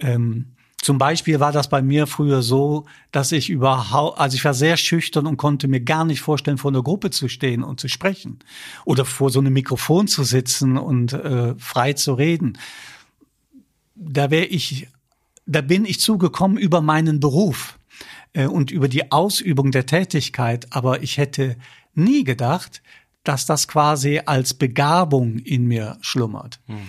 ja. 0.00 0.08
ähm, 0.08 0.53
zum 0.84 0.98
Beispiel 0.98 1.40
war 1.40 1.50
das 1.50 1.70
bei 1.70 1.80
mir 1.80 2.06
früher 2.06 2.42
so, 2.42 2.84
dass 3.10 3.32
ich 3.32 3.48
überhaupt, 3.48 4.20
also 4.20 4.34
ich 4.36 4.44
war 4.44 4.52
sehr 4.52 4.76
schüchtern 4.76 5.26
und 5.26 5.38
konnte 5.38 5.66
mir 5.66 5.80
gar 5.80 6.04
nicht 6.04 6.20
vorstellen, 6.20 6.58
vor 6.58 6.70
einer 6.70 6.82
Gruppe 6.82 7.08
zu 7.08 7.28
stehen 7.28 7.62
und 7.62 7.80
zu 7.80 7.88
sprechen 7.88 8.40
oder 8.84 9.06
vor 9.06 9.30
so 9.30 9.40
einem 9.40 9.54
Mikrofon 9.54 10.08
zu 10.08 10.24
sitzen 10.24 10.76
und 10.76 11.14
äh, 11.14 11.54
frei 11.56 11.94
zu 11.94 12.12
reden. 12.12 12.58
Da 13.94 14.30
wäre 14.30 14.44
ich, 14.44 14.88
da 15.46 15.62
bin 15.62 15.86
ich 15.86 16.00
zugekommen 16.00 16.58
über 16.58 16.82
meinen 16.82 17.18
Beruf 17.18 17.78
äh, 18.34 18.44
und 18.44 18.70
über 18.70 18.88
die 18.88 19.10
Ausübung 19.10 19.70
der 19.70 19.86
Tätigkeit, 19.86 20.66
aber 20.70 21.02
ich 21.02 21.16
hätte 21.16 21.56
nie 21.94 22.24
gedacht, 22.24 22.82
dass 23.22 23.46
das 23.46 23.68
quasi 23.68 24.20
als 24.26 24.52
Begabung 24.52 25.38
in 25.38 25.64
mir 25.66 25.96
schlummert. 26.02 26.60
Mhm. 26.66 26.82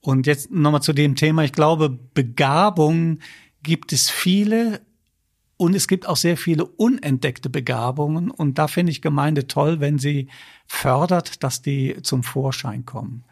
Und 0.00 0.26
jetzt 0.26 0.50
nochmal 0.50 0.82
zu 0.82 0.92
dem 0.92 1.14
Thema. 1.14 1.44
Ich 1.44 1.52
glaube, 1.52 1.90
Begabung 1.90 3.18
gibt 3.62 3.92
es 3.92 4.08
viele 4.08 4.80
und 5.56 5.74
es 5.74 5.88
gibt 5.88 6.08
auch 6.08 6.16
sehr 6.16 6.38
viele 6.38 6.64
unentdeckte 6.64 7.50
Begabungen. 7.50 8.30
Und 8.30 8.58
da 8.58 8.66
finde 8.66 8.92
ich 8.92 9.02
Gemeinde 9.02 9.46
toll, 9.46 9.80
wenn 9.80 9.98
sie 9.98 10.28
fördert, 10.66 11.42
dass 11.42 11.60
die 11.60 11.98
zum 12.02 12.22
Vorschein 12.22 12.86
kommen. 12.86 13.24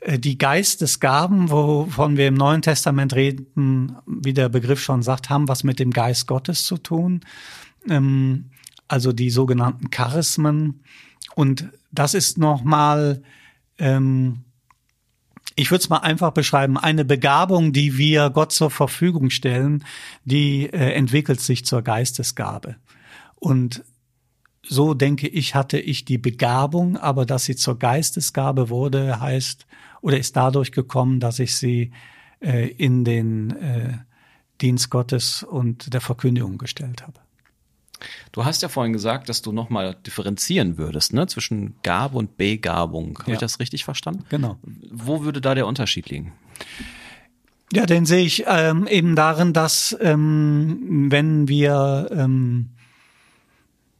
Äh, 0.00 0.18
die 0.18 0.36
Geistesgaben, 0.36 1.50
wovon 1.50 2.16
wir 2.16 2.26
im 2.26 2.34
Neuen 2.34 2.62
Testament 2.62 3.14
reden, 3.14 3.96
wie 4.04 4.32
der 4.32 4.48
Begriff 4.48 4.80
schon 4.80 5.02
sagt, 5.02 5.30
haben 5.30 5.46
was 5.46 5.62
mit 5.62 5.78
dem 5.78 5.92
Geist 5.92 6.26
Gottes 6.26 6.64
zu 6.64 6.76
tun. 6.76 7.20
Ähm, 7.88 8.50
also 8.88 9.12
die 9.12 9.30
sogenannten 9.30 9.90
Charismen. 9.90 10.82
Und 11.36 11.68
das 11.92 12.14
ist 12.14 12.36
nochmal 12.36 13.22
ähm, 13.78 14.40
ich 15.56 15.70
würde 15.70 15.82
es 15.82 15.88
mal 15.88 15.98
einfach 15.98 16.32
beschreiben, 16.32 16.78
eine 16.78 17.04
Begabung, 17.04 17.72
die 17.72 17.98
wir 17.98 18.30
Gott 18.30 18.52
zur 18.52 18.70
Verfügung 18.70 19.30
stellen, 19.30 19.84
die 20.24 20.66
äh, 20.66 20.92
entwickelt 20.92 21.40
sich 21.40 21.64
zur 21.64 21.82
Geistesgabe. 21.82 22.76
Und 23.36 23.84
so 24.64 24.94
denke 24.94 25.28
ich, 25.28 25.54
hatte 25.54 25.78
ich 25.78 26.04
die 26.04 26.18
Begabung, 26.18 26.96
aber 26.96 27.26
dass 27.26 27.44
sie 27.44 27.56
zur 27.56 27.78
Geistesgabe 27.78 28.70
wurde, 28.70 29.20
heißt 29.20 29.66
oder 30.00 30.18
ist 30.18 30.36
dadurch 30.36 30.72
gekommen, 30.72 31.20
dass 31.20 31.38
ich 31.38 31.56
sie 31.56 31.92
äh, 32.40 32.68
in 32.68 33.04
den 33.04 33.50
äh, 33.56 33.98
Dienst 34.60 34.90
Gottes 34.90 35.42
und 35.42 35.92
der 35.92 36.00
Verkündigung 36.00 36.58
gestellt 36.58 37.02
habe. 37.02 37.20
Du 38.32 38.44
hast 38.44 38.62
ja 38.62 38.68
vorhin 38.68 38.92
gesagt, 38.92 39.28
dass 39.28 39.42
du 39.42 39.52
nochmal 39.52 39.96
differenzieren 40.06 40.78
würdest, 40.78 41.12
ne, 41.12 41.26
zwischen 41.26 41.74
Gabe 41.82 42.18
und 42.18 42.36
Begabung. 42.36 43.18
Habe 43.20 43.30
ja. 43.30 43.34
ich 43.34 43.40
das 43.40 43.60
richtig 43.60 43.84
verstanden? 43.84 44.24
Genau. 44.28 44.58
Wo 44.90 45.22
würde 45.24 45.40
da 45.40 45.54
der 45.54 45.66
Unterschied 45.66 46.08
liegen? 46.08 46.32
Ja, 47.72 47.86
den 47.86 48.04
sehe 48.04 48.24
ich 48.24 48.44
ähm, 48.46 48.86
eben 48.86 49.16
darin, 49.16 49.52
dass 49.52 49.96
ähm, 50.00 51.06
wenn 51.10 51.48
wir 51.48 52.08
ähm, 52.12 52.68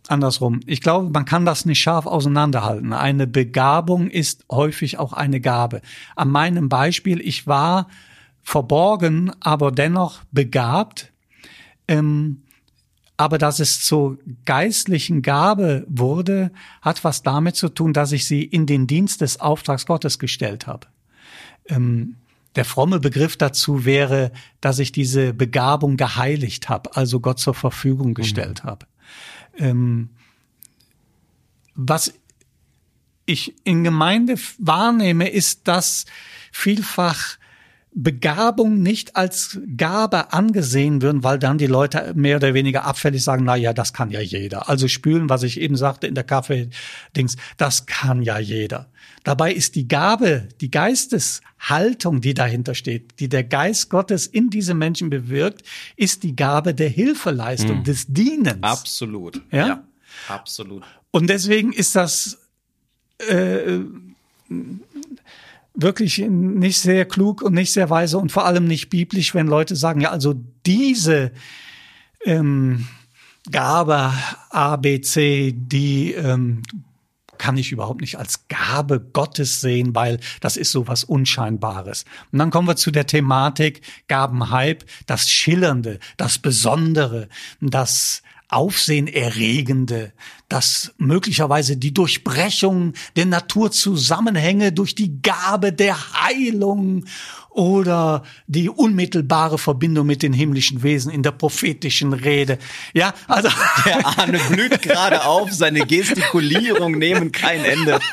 andersrum. 0.08 0.60
Ich 0.66 0.80
glaube, 0.80 1.10
man 1.10 1.24
kann 1.24 1.46
das 1.46 1.64
nicht 1.64 1.80
scharf 1.80 2.06
auseinanderhalten. 2.06 2.92
Eine 2.92 3.26
Begabung 3.26 4.08
ist 4.08 4.44
häufig 4.50 4.98
auch 4.98 5.12
eine 5.12 5.40
Gabe. 5.40 5.80
An 6.16 6.28
meinem 6.28 6.68
Beispiel, 6.68 7.20
ich 7.20 7.46
war 7.46 7.88
verborgen, 8.42 9.32
aber 9.40 9.72
dennoch 9.72 10.20
begabt. 10.32 11.12
Ähm, 11.88 12.42
aber 13.16 13.38
dass 13.38 13.60
es 13.60 13.84
zur 13.84 14.18
geistlichen 14.44 15.22
Gabe 15.22 15.86
wurde, 15.88 16.50
hat 16.80 17.04
was 17.04 17.22
damit 17.22 17.56
zu 17.56 17.68
tun, 17.68 17.92
dass 17.92 18.12
ich 18.12 18.26
sie 18.26 18.42
in 18.42 18.66
den 18.66 18.86
Dienst 18.86 19.20
des 19.20 19.40
Auftrags 19.40 19.86
Gottes 19.86 20.18
gestellt 20.18 20.66
habe. 20.66 20.86
Ähm, 21.66 22.16
der 22.56 22.64
fromme 22.64 23.00
Begriff 23.00 23.36
dazu 23.36 23.84
wäre, 23.84 24.32
dass 24.60 24.78
ich 24.78 24.92
diese 24.92 25.32
Begabung 25.32 25.96
geheiligt 25.96 26.68
habe, 26.68 26.96
also 26.96 27.20
Gott 27.20 27.38
zur 27.38 27.54
Verfügung 27.54 28.08
mhm. 28.08 28.14
gestellt 28.14 28.64
mhm. 28.64 28.68
habe. 28.68 28.86
Ähm, 29.56 30.10
was 31.74 32.12
ich 33.24 33.54
in 33.64 33.84
Gemeinde 33.84 34.36
wahrnehme, 34.58 35.28
ist, 35.28 35.68
dass 35.68 36.04
vielfach 36.50 37.38
Begabung 37.94 38.80
nicht 38.80 39.16
als 39.16 39.60
Gabe 39.76 40.32
angesehen 40.32 41.02
würden, 41.02 41.22
weil 41.22 41.38
dann 41.38 41.58
die 41.58 41.66
Leute 41.66 42.12
mehr 42.14 42.36
oder 42.36 42.54
weniger 42.54 42.84
abfällig 42.84 43.22
sagen, 43.22 43.44
na 43.44 43.54
ja, 43.54 43.74
das 43.74 43.92
kann 43.92 44.10
ja 44.10 44.20
jeder. 44.20 44.68
Also 44.70 44.88
spülen, 44.88 45.28
was 45.28 45.42
ich 45.42 45.60
eben 45.60 45.76
sagte 45.76 46.06
in 46.06 46.14
der 46.14 46.24
Kaffee-Dings, 46.24 47.36
das 47.58 47.84
kann 47.84 48.22
ja 48.22 48.38
jeder. 48.38 48.90
Dabei 49.24 49.52
ist 49.52 49.74
die 49.74 49.88
Gabe, 49.88 50.48
die 50.60 50.70
Geisteshaltung, 50.70 52.22
die 52.22 52.34
dahinter 52.34 52.74
steht, 52.74 53.20
die 53.20 53.28
der 53.28 53.44
Geist 53.44 53.90
Gottes 53.90 54.26
in 54.26 54.48
diese 54.48 54.74
Menschen 54.74 55.10
bewirkt, 55.10 55.62
ist 55.96 56.22
die 56.22 56.34
Gabe 56.34 56.74
der 56.74 56.88
Hilfeleistung, 56.88 57.78
hm. 57.78 57.84
des 57.84 58.06
Dienens. 58.08 58.62
Absolut. 58.62 59.42
Ja? 59.50 59.66
ja, 59.66 59.84
absolut. 60.28 60.82
Und 61.10 61.28
deswegen 61.28 61.72
ist 61.72 61.94
das 61.94 62.38
äh, 63.18 63.80
wirklich 65.74 66.18
nicht 66.18 66.78
sehr 66.78 67.04
klug 67.04 67.42
und 67.42 67.54
nicht 67.54 67.72
sehr 67.72 67.90
weise 67.90 68.18
und 68.18 68.32
vor 68.32 68.44
allem 68.44 68.66
nicht 68.66 68.90
biblisch, 68.90 69.34
wenn 69.34 69.46
Leute 69.46 69.76
sagen, 69.76 70.00
ja, 70.00 70.10
also 70.10 70.34
diese 70.66 71.32
ähm, 72.24 72.86
Gabe 73.50 74.12
A, 74.50 74.76
B, 74.76 75.00
C, 75.00 75.52
die 75.54 76.12
ähm, 76.12 76.62
kann 77.38 77.56
ich 77.56 77.72
überhaupt 77.72 78.02
nicht 78.02 78.18
als 78.18 78.46
Gabe 78.46 79.00
Gottes 79.00 79.60
sehen, 79.60 79.96
weil 79.96 80.20
das 80.40 80.56
ist 80.56 80.70
so 80.70 80.86
was 80.86 81.02
Unscheinbares. 81.02 82.04
Und 82.30 82.38
dann 82.38 82.50
kommen 82.50 82.68
wir 82.68 82.76
zu 82.76 82.92
der 82.92 83.06
Thematik 83.06 83.80
Gabenhype, 84.06 84.84
das 85.06 85.28
Schillernde, 85.28 85.98
das 86.16 86.38
Besondere, 86.38 87.28
das 87.60 88.22
Aufsehenerregende, 88.52 90.12
dass 90.48 90.92
möglicherweise 90.98 91.78
die 91.78 91.94
Durchbrechung 91.94 92.92
der 93.16 93.26
Naturzusammenhänge 93.26 94.72
durch 94.72 94.94
die 94.94 95.22
Gabe 95.22 95.72
der 95.72 95.96
Heilung 96.12 97.06
oder 97.48 98.22
die 98.46 98.68
unmittelbare 98.68 99.58
Verbindung 99.58 100.06
mit 100.06 100.22
den 100.22 100.32
himmlischen 100.32 100.82
Wesen 100.82 101.10
in 101.10 101.22
der 101.22 101.32
prophetischen 101.32 102.12
Rede. 102.12 102.58
Ja, 102.92 103.14
also 103.28 103.48
der 103.86 104.06
Ahne 104.18 104.38
blüht 104.50 104.82
gerade 104.82 105.24
auf, 105.24 105.52
seine 105.52 105.86
Gestikulierung 105.86 106.92
nehmen 106.92 107.32
kein 107.32 107.64
Ende. 107.64 108.00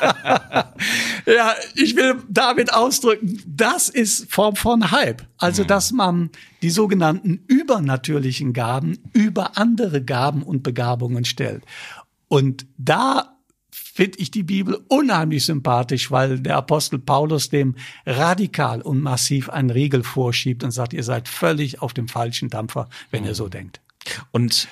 ja, 1.26 1.54
ich 1.74 1.96
will 1.96 2.22
damit 2.28 2.72
ausdrücken, 2.72 3.42
das 3.46 3.88
ist 3.88 4.32
Form 4.32 4.56
von 4.56 4.90
Hype. 4.90 5.22
Also, 5.38 5.64
dass 5.64 5.92
man 5.92 6.30
die 6.62 6.70
sogenannten 6.70 7.44
übernatürlichen 7.46 8.52
Gaben 8.52 8.98
über 9.12 9.56
andere 9.56 10.02
Gaben 10.02 10.42
und 10.42 10.62
Begabungen 10.62 11.24
stellt. 11.24 11.64
Und 12.28 12.66
da 12.76 13.36
finde 13.70 14.18
ich 14.18 14.30
die 14.30 14.42
Bibel 14.42 14.80
unheimlich 14.88 15.44
sympathisch, 15.44 16.10
weil 16.10 16.40
der 16.40 16.56
Apostel 16.56 16.98
Paulus 16.98 17.48
dem 17.48 17.74
radikal 18.06 18.82
und 18.82 19.00
massiv 19.00 19.48
einen 19.48 19.70
Riegel 19.70 20.02
vorschiebt 20.02 20.64
und 20.64 20.70
sagt, 20.70 20.92
ihr 20.92 21.02
seid 21.02 21.28
völlig 21.28 21.82
auf 21.82 21.92
dem 21.92 22.08
falschen 22.08 22.50
Dampfer, 22.50 22.88
wenn 23.10 23.24
ihr 23.24 23.34
so 23.34 23.48
denkt. 23.48 23.80
Und 24.30 24.68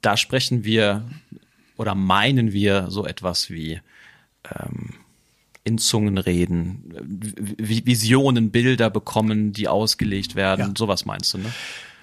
da 0.00 0.16
sprechen 0.16 0.64
wir 0.64 1.04
oder 1.76 1.94
meinen 1.94 2.52
wir 2.52 2.90
so 2.90 3.06
etwas 3.06 3.50
wie 3.50 3.80
ähm, 4.54 4.94
in 5.68 5.78
Zungen 5.78 6.18
reden, 6.18 6.92
Visionen, 7.58 8.50
Bilder 8.50 8.90
bekommen, 8.90 9.52
die 9.52 9.68
ausgelegt 9.68 10.34
werden, 10.34 10.68
ja. 10.68 10.74
sowas 10.76 11.04
meinst 11.04 11.34
du, 11.34 11.38
ne? 11.38 11.52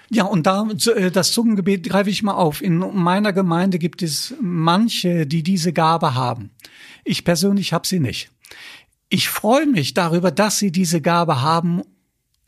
Ja, 0.10 0.26
und 0.26 0.46
da 0.46 0.68
äh, 0.96 1.12
das 1.12 1.32
Zungengebet 1.32 1.90
greife 1.90 2.10
ich 2.10 2.24
mal 2.24 2.36
auf. 2.36 2.62
In 2.62 2.78
meiner 2.78 3.34
Gemeinde 3.34 3.80
gibt 3.80 4.04
es 4.04 4.36
manche, 4.40 5.26
die 5.26 5.42
diese 5.42 5.74
Gabe 5.74 6.14
haben. 6.14 6.52
Ich 7.04 7.24
persönlich 7.24 7.74
habe 7.74 7.88
sie 7.88 8.00
nicht. 8.00 8.30
Ich 9.10 9.30
freue 9.30 9.66
mich 9.66 9.94
darüber, 9.94 10.32
dass 10.32 10.60
sie 10.60 10.72
diese 10.72 11.02
Gabe 11.02 11.42
haben, 11.42 11.82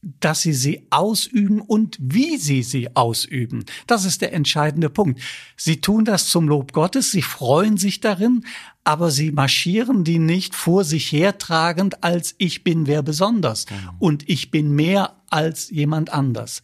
dass 0.01 0.41
sie 0.41 0.53
sie 0.53 0.88
ausüben 0.89 1.60
und 1.60 1.97
wie 1.99 2.38
sie 2.38 2.63
sie 2.63 2.95
ausüben. 2.95 3.65
Das 3.88 4.05
ist 4.05 4.21
der 4.21 4.33
entscheidende 4.33 4.89
Punkt. 4.89 5.19
Sie 5.55 5.81
tun 5.81 6.05
das 6.05 6.27
zum 6.27 6.47
Lob 6.47 6.71
Gottes, 6.71 7.12
sie 7.12 7.21
freuen 7.21 7.77
sich 7.77 7.99
darin, 7.99 8.45
aber 8.83 9.12
sie 9.12 9.31
marschieren 9.31 10.03
die 10.03 10.19
nicht 10.19 10.55
vor 10.55 10.83
sich 10.83 11.12
hertragend 11.12 12.03
als 12.03 12.36
ich 12.38 12.63
bin 12.63 12.88
wer 12.88 13.01
besonders 13.01 13.65
mhm. 13.69 13.89
und 13.99 14.29
ich 14.29 14.51
bin 14.51 14.71
mehr 14.71 15.17
als 15.29 15.69
jemand 15.69 16.13
anders. 16.13 16.62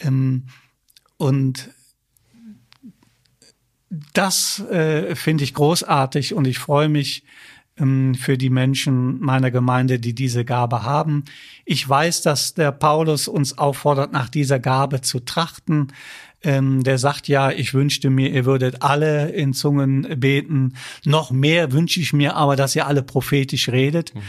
Ähm, 0.00 0.44
und 1.16 1.70
das 4.12 4.60
äh, 4.70 5.14
finde 5.14 5.44
ich 5.44 5.54
großartig 5.54 6.34
und 6.34 6.46
ich 6.46 6.58
freue 6.58 6.88
mich 6.88 7.24
für 8.14 8.38
die 8.38 8.50
Menschen 8.50 9.20
meiner 9.20 9.50
Gemeinde, 9.50 9.98
die 9.98 10.14
diese 10.14 10.44
Gabe 10.44 10.82
haben. 10.82 11.24
Ich 11.64 11.86
weiß, 11.86 12.22
dass 12.22 12.54
der 12.54 12.72
Paulus 12.72 13.28
uns 13.28 13.58
auffordert, 13.58 14.12
nach 14.12 14.30
dieser 14.30 14.58
Gabe 14.58 15.02
zu 15.02 15.20
trachten. 15.20 15.92
Ähm, 16.42 16.84
der 16.84 16.96
sagt 16.98 17.28
ja, 17.28 17.50
ich 17.50 17.74
wünschte 17.74 18.08
mir, 18.08 18.30
ihr 18.30 18.46
würdet 18.46 18.82
alle 18.82 19.30
in 19.30 19.52
Zungen 19.52 20.20
beten. 20.20 20.74
Noch 21.04 21.30
mehr 21.30 21.72
wünsche 21.72 22.00
ich 22.00 22.12
mir 22.12 22.34
aber, 22.36 22.56
dass 22.56 22.76
ihr 22.76 22.86
alle 22.86 23.02
prophetisch 23.02 23.68
redet. 23.68 24.14
Mhm. 24.14 24.22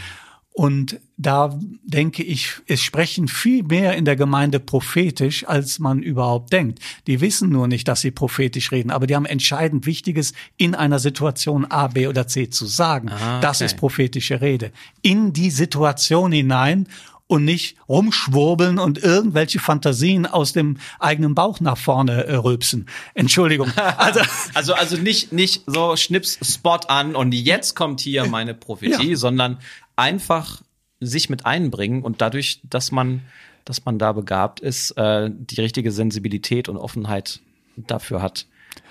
Und 0.58 0.98
da 1.16 1.56
denke 1.84 2.24
ich, 2.24 2.54
es 2.66 2.82
sprechen 2.82 3.28
viel 3.28 3.62
mehr 3.62 3.94
in 3.94 4.04
der 4.04 4.16
Gemeinde 4.16 4.58
prophetisch, 4.58 5.46
als 5.46 5.78
man 5.78 6.02
überhaupt 6.02 6.52
denkt. 6.52 6.80
Die 7.06 7.20
wissen 7.20 7.50
nur 7.50 7.68
nicht, 7.68 7.86
dass 7.86 8.00
sie 8.00 8.10
prophetisch 8.10 8.72
reden, 8.72 8.90
aber 8.90 9.06
die 9.06 9.14
haben 9.14 9.24
entscheidend 9.24 9.86
Wichtiges 9.86 10.32
in 10.56 10.74
einer 10.74 10.98
Situation 10.98 11.64
A, 11.66 11.86
B 11.86 12.08
oder 12.08 12.26
C 12.26 12.50
zu 12.50 12.66
sagen. 12.66 13.08
Ah, 13.08 13.36
okay. 13.36 13.42
Das 13.42 13.60
ist 13.60 13.76
prophetische 13.76 14.40
Rede. 14.40 14.72
In 15.00 15.32
die 15.32 15.52
Situation 15.52 16.32
hinein 16.32 16.88
und 17.28 17.44
nicht 17.44 17.76
rumschwurbeln 17.88 18.80
und 18.80 18.98
irgendwelche 18.98 19.60
Fantasien 19.60 20.26
aus 20.26 20.54
dem 20.54 20.78
eigenen 20.98 21.36
Bauch 21.36 21.60
nach 21.60 21.78
vorne 21.78 22.24
äh, 22.24 22.34
rülpsen. 22.34 22.86
Entschuldigung. 23.14 23.70
Also, 23.96 24.20
also, 24.54 24.74
also 24.74 24.96
nicht, 24.96 25.32
nicht 25.32 25.64
so 25.66 25.94
schnips 25.96 26.38
Spot 26.42 26.80
an 26.88 27.14
und 27.14 27.32
jetzt 27.32 27.74
kommt 27.74 28.00
hier 28.00 28.26
meine 28.26 28.54
Prophetie, 28.54 29.10
ja. 29.10 29.16
sondern 29.16 29.58
einfach 29.98 30.62
sich 31.00 31.28
mit 31.28 31.46
einbringen 31.46 32.02
und 32.02 32.20
dadurch, 32.20 32.60
dass 32.68 32.92
man, 32.92 33.22
dass 33.64 33.84
man 33.84 33.98
da 33.98 34.12
begabt 34.12 34.60
ist, 34.60 34.92
äh, 34.92 35.30
die 35.30 35.60
richtige 35.60 35.92
Sensibilität 35.92 36.68
und 36.68 36.76
Offenheit 36.76 37.40
dafür 37.76 38.22
hat, 38.22 38.46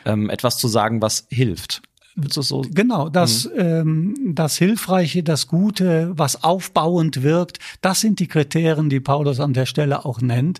ähm, 0.05 0.29
etwas 0.29 0.57
zu 0.57 0.67
sagen, 0.67 1.01
was 1.01 1.27
hilft. 1.29 1.81
So? 2.29 2.65
Genau, 2.71 3.09
das, 3.09 3.45
mhm. 3.45 3.51
ähm, 3.57 4.15
das 4.33 4.57
Hilfreiche, 4.57 5.21
das 5.21 5.47
Gute, 5.47 6.11
was 6.15 6.43
aufbauend 6.43 7.21
wirkt, 7.21 7.59
das 7.81 8.01
sind 8.01 8.19
die 8.19 8.27
Kriterien, 8.27 8.89
die 8.89 8.99
Paulus 8.99 9.39
an 9.39 9.53
der 9.53 9.67
Stelle 9.67 10.03
auch 10.03 10.19
nennt. 10.19 10.59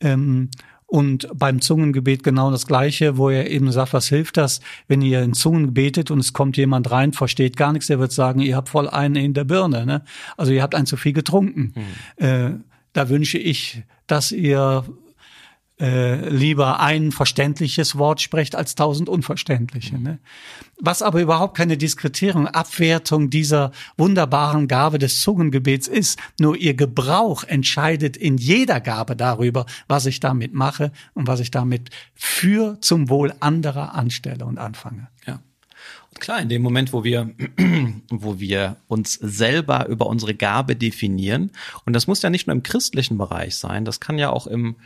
Ähm, 0.00 0.50
und 0.92 1.26
beim 1.34 1.62
Zungengebet 1.62 2.22
genau 2.22 2.50
das 2.50 2.66
Gleiche, 2.66 3.16
wo 3.16 3.30
er 3.30 3.50
eben 3.50 3.72
sagt, 3.72 3.94
was 3.94 4.08
hilft 4.08 4.36
das, 4.36 4.60
wenn 4.88 5.00
ihr 5.00 5.22
in 5.22 5.32
Zungen 5.32 5.72
betet 5.72 6.10
und 6.10 6.18
es 6.18 6.34
kommt 6.34 6.58
jemand 6.58 6.90
rein, 6.90 7.14
versteht 7.14 7.56
gar 7.56 7.72
nichts, 7.72 7.86
der 7.86 7.98
wird 7.98 8.12
sagen, 8.12 8.40
ihr 8.40 8.56
habt 8.56 8.68
voll 8.68 8.90
einen 8.90 9.16
in 9.16 9.32
der 9.32 9.44
Birne. 9.44 9.86
Ne? 9.86 10.02
Also 10.36 10.52
ihr 10.52 10.62
habt 10.62 10.74
ein 10.74 10.84
zu 10.84 10.98
viel 10.98 11.14
getrunken. 11.14 11.72
Mhm. 12.18 12.24
Äh, 12.26 12.50
da 12.92 13.08
wünsche 13.08 13.38
ich, 13.38 13.82
dass 14.06 14.32
ihr 14.32 14.84
äh, 15.80 16.28
lieber 16.28 16.80
ein 16.80 17.12
verständliches 17.12 17.96
Wort 17.98 18.20
sprecht 18.20 18.54
als 18.54 18.74
tausend 18.74 19.08
unverständliche. 19.08 19.98
Ne? 19.98 20.18
Was 20.78 21.02
aber 21.02 21.20
überhaupt 21.20 21.56
keine 21.56 21.76
Diskretierung, 21.76 22.46
Abwertung 22.46 23.30
dieser 23.30 23.72
wunderbaren 23.96 24.68
Gabe 24.68 24.98
des 24.98 25.22
Zungengebets 25.22 25.88
ist. 25.88 26.18
Nur 26.38 26.56
ihr 26.56 26.74
Gebrauch 26.74 27.44
entscheidet 27.44 28.16
in 28.16 28.36
jeder 28.36 28.80
Gabe 28.80 29.16
darüber, 29.16 29.66
was 29.88 30.06
ich 30.06 30.20
damit 30.20 30.54
mache 30.54 30.92
und 31.14 31.26
was 31.26 31.40
ich 31.40 31.50
damit 31.50 31.90
für 32.14 32.80
zum 32.80 33.08
Wohl 33.08 33.34
anderer 33.40 33.94
anstelle 33.94 34.44
und 34.44 34.58
anfange. 34.58 35.08
Ja. 35.26 35.40
Und 36.10 36.20
klar, 36.20 36.40
in 36.40 36.48
dem 36.48 36.62
Moment, 36.62 36.92
wo 36.92 37.02
wir, 37.02 37.30
wo 38.10 38.38
wir 38.38 38.76
uns 38.86 39.14
selber 39.14 39.88
über 39.88 40.06
unsere 40.06 40.34
Gabe 40.34 40.76
definieren, 40.76 41.50
und 41.86 41.94
das 41.94 42.06
muss 42.06 42.22
ja 42.22 42.30
nicht 42.30 42.46
nur 42.46 42.54
im 42.54 42.62
christlichen 42.62 43.16
Bereich 43.16 43.56
sein, 43.56 43.84
das 43.84 44.00
kann 44.00 44.18
ja 44.18 44.30
auch 44.30 44.46
im 44.46 44.76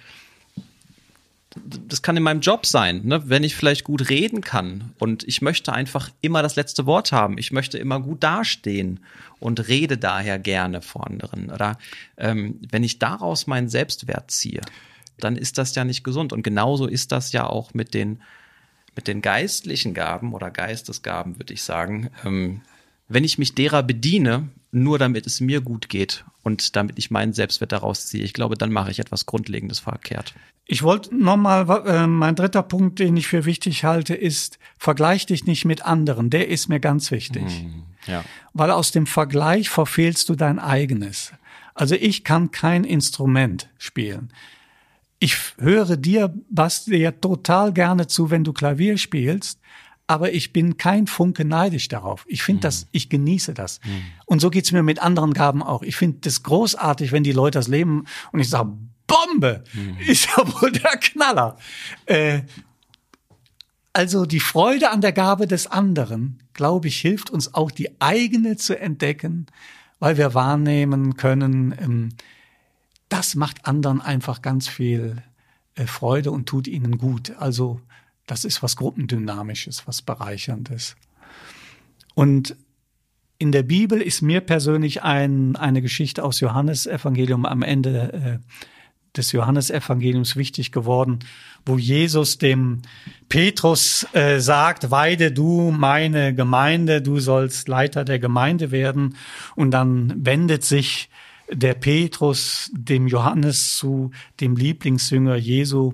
das 1.64 2.02
kann 2.02 2.16
in 2.16 2.22
meinem 2.22 2.40
Job 2.40 2.66
sein, 2.66 3.02
ne? 3.04 3.28
wenn 3.28 3.44
ich 3.44 3.56
vielleicht 3.56 3.84
gut 3.84 4.08
reden 4.10 4.40
kann 4.40 4.92
und 4.98 5.24
ich 5.24 5.42
möchte 5.42 5.72
einfach 5.72 6.10
immer 6.20 6.42
das 6.42 6.56
letzte 6.56 6.86
Wort 6.86 7.12
haben. 7.12 7.38
Ich 7.38 7.52
möchte 7.52 7.78
immer 7.78 8.00
gut 8.00 8.22
dastehen 8.22 9.00
und 9.40 9.68
rede 9.68 9.98
daher 9.98 10.38
gerne 10.38 10.82
vor 10.82 11.06
anderen. 11.06 11.50
Oder 11.50 11.78
ähm, 12.16 12.60
wenn 12.70 12.84
ich 12.84 12.98
daraus 12.98 13.46
meinen 13.46 13.68
Selbstwert 13.68 14.30
ziehe, 14.30 14.60
dann 15.18 15.36
ist 15.36 15.58
das 15.58 15.74
ja 15.74 15.84
nicht 15.84 16.04
gesund. 16.04 16.32
Und 16.32 16.42
genauso 16.42 16.86
ist 16.86 17.12
das 17.12 17.32
ja 17.32 17.46
auch 17.46 17.74
mit 17.74 17.94
den, 17.94 18.20
mit 18.94 19.08
den 19.08 19.22
geistlichen 19.22 19.94
Gaben 19.94 20.34
oder 20.34 20.50
Geistesgaben, 20.50 21.38
würde 21.38 21.54
ich 21.54 21.62
sagen. 21.62 22.10
Ähm, 22.24 22.62
wenn 23.08 23.24
ich 23.24 23.38
mich 23.38 23.54
derer 23.54 23.82
bediene, 23.82 24.48
nur 24.72 24.98
damit 24.98 25.26
es 25.26 25.40
mir 25.40 25.60
gut 25.60 25.88
geht 25.88 26.24
und 26.42 26.76
damit 26.76 26.98
ich 26.98 27.10
meinen 27.10 27.32
Selbstwert 27.32 27.72
daraus 27.72 28.06
ziehe, 28.06 28.24
ich 28.24 28.32
glaube, 28.32 28.56
dann 28.56 28.72
mache 28.72 28.90
ich 28.90 28.98
etwas 28.98 29.26
Grundlegendes 29.26 29.80
verkehrt. 29.80 30.34
Ich 30.66 30.82
wollte 30.82 31.14
nochmal, 31.14 31.86
äh, 31.86 32.06
mein 32.08 32.34
dritter 32.34 32.62
Punkt, 32.62 32.98
den 32.98 33.16
ich 33.16 33.28
für 33.28 33.44
wichtig 33.44 33.84
halte, 33.84 34.14
ist, 34.14 34.58
vergleich 34.76 35.24
dich 35.24 35.46
nicht 35.46 35.64
mit 35.64 35.86
anderen. 35.86 36.28
Der 36.28 36.48
ist 36.48 36.68
mir 36.68 36.80
ganz 36.80 37.12
wichtig. 37.12 37.44
Mhm, 37.44 37.84
ja. 38.06 38.24
Weil 38.52 38.72
aus 38.72 38.90
dem 38.90 39.06
Vergleich 39.06 39.70
verfehlst 39.70 40.28
du 40.28 40.34
dein 40.34 40.58
eigenes. 40.58 41.32
Also 41.74 41.94
ich 41.94 42.24
kann 42.24 42.50
kein 42.50 42.82
Instrument 42.82 43.68
spielen. 43.78 44.32
Ich 45.20 45.36
höre 45.58 45.96
dir, 45.96 46.34
Basti, 46.50 46.96
ja 46.96 47.12
total 47.12 47.72
gerne 47.72 48.08
zu, 48.08 48.30
wenn 48.30 48.42
du 48.42 48.52
Klavier 48.52 48.98
spielst 48.98 49.60
aber 50.06 50.32
ich 50.32 50.52
bin 50.52 50.76
kein 50.76 51.06
Funke 51.06 51.44
neidisch 51.44 51.88
darauf. 51.88 52.24
Ich 52.28 52.42
finde 52.42 52.58
mhm. 52.58 52.62
das, 52.62 52.86
ich 52.92 53.08
genieße 53.08 53.54
das. 53.54 53.80
Mhm. 53.84 54.02
Und 54.24 54.40
so 54.40 54.50
geht's 54.50 54.72
mir 54.72 54.82
mit 54.82 55.00
anderen 55.00 55.34
Gaben 55.34 55.62
auch. 55.62 55.82
Ich 55.82 55.96
finde 55.96 56.18
das 56.20 56.42
großartig, 56.42 57.12
wenn 57.12 57.24
die 57.24 57.32
Leute 57.32 57.58
das 57.58 57.68
leben 57.68 58.04
und 58.32 58.40
ich 58.40 58.48
sage, 58.48 58.72
Bombe 59.06 59.64
mhm. 59.72 59.96
ist 60.06 60.26
ja 60.26 60.60
wohl 60.60 60.72
der 60.72 60.96
Knaller. 60.96 61.56
Äh, 62.06 62.42
also 63.92 64.26
die 64.26 64.40
Freude 64.40 64.90
an 64.90 65.00
der 65.00 65.12
Gabe 65.12 65.46
des 65.46 65.66
anderen, 65.66 66.42
glaube 66.52 66.88
ich, 66.88 67.00
hilft 67.00 67.30
uns 67.30 67.54
auch 67.54 67.70
die 67.70 68.00
eigene 68.00 68.56
zu 68.56 68.78
entdecken, 68.78 69.46
weil 69.98 70.18
wir 70.18 70.34
wahrnehmen 70.34 71.16
können, 71.16 71.74
ähm, 71.80 72.08
das 73.08 73.36
macht 73.36 73.66
anderen 73.66 74.00
einfach 74.00 74.42
ganz 74.42 74.68
viel 74.68 75.22
äh, 75.76 75.86
Freude 75.86 76.30
und 76.30 76.46
tut 76.46 76.66
ihnen 76.66 76.98
gut. 76.98 77.36
Also 77.38 77.80
das 78.26 78.44
ist 78.44 78.62
was 78.62 78.76
Gruppendynamisches, 78.76 79.86
was 79.86 80.02
Bereicherndes. 80.02 80.96
Und 82.14 82.56
in 83.38 83.52
der 83.52 83.62
Bibel 83.62 84.00
ist 84.00 84.22
mir 84.22 84.40
persönlich 84.40 85.02
ein, 85.02 85.56
eine 85.56 85.82
Geschichte 85.82 86.24
aus 86.24 86.40
Johannes 86.40 86.86
Evangelium 86.86 87.44
am 87.44 87.62
Ende 87.62 88.12
äh, 88.12 88.38
des 89.16 89.32
Johannesevangeliums 89.32 90.36
wichtig 90.36 90.72
geworden, 90.72 91.20
wo 91.64 91.78
Jesus 91.78 92.38
dem 92.38 92.82
Petrus 93.28 94.06
äh, 94.12 94.38
sagt, 94.40 94.90
weide 94.90 95.32
du 95.32 95.70
meine 95.70 96.34
Gemeinde, 96.34 97.02
du 97.02 97.18
sollst 97.18 97.68
Leiter 97.68 98.04
der 98.04 98.18
Gemeinde 98.18 98.70
werden. 98.70 99.16
Und 99.54 99.70
dann 99.70 100.12
wendet 100.24 100.64
sich 100.64 101.08
der 101.50 101.74
Petrus 101.74 102.70
dem 102.74 103.06
Johannes 103.06 103.76
zu, 103.76 104.10
dem 104.40 104.56
Lieblingsjünger 104.56 105.36
Jesu, 105.36 105.92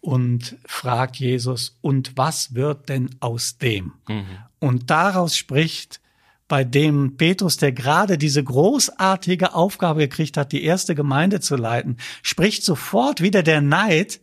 und 0.00 0.56
fragt 0.66 1.16
Jesus, 1.16 1.76
und 1.80 2.16
was 2.16 2.54
wird 2.54 2.88
denn 2.88 3.10
aus 3.20 3.58
dem? 3.58 3.92
Mhm. 4.08 4.24
Und 4.58 4.90
daraus 4.90 5.36
spricht 5.36 6.00
bei 6.48 6.64
dem 6.64 7.16
Petrus, 7.16 7.58
der 7.58 7.72
gerade 7.72 8.18
diese 8.18 8.42
großartige 8.42 9.54
Aufgabe 9.54 10.00
gekriegt 10.00 10.36
hat, 10.36 10.52
die 10.52 10.64
erste 10.64 10.94
Gemeinde 10.94 11.40
zu 11.40 11.56
leiten, 11.56 11.96
spricht 12.22 12.64
sofort 12.64 13.20
wieder 13.20 13.42
der 13.42 13.60
Neid, 13.60 14.20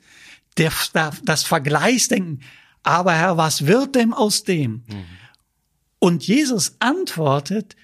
der, 0.57 0.71
das 1.23 1.43
Vergleichsdenken. 1.43 2.41
Aber 2.83 3.13
Herr, 3.13 3.37
was 3.37 3.65
wird 3.65 3.95
denn 3.95 4.13
aus 4.13 4.43
dem? 4.43 4.83
Mhm. 4.87 5.05
Und 5.99 6.27
Jesus 6.27 6.75
antwortet 6.79 7.75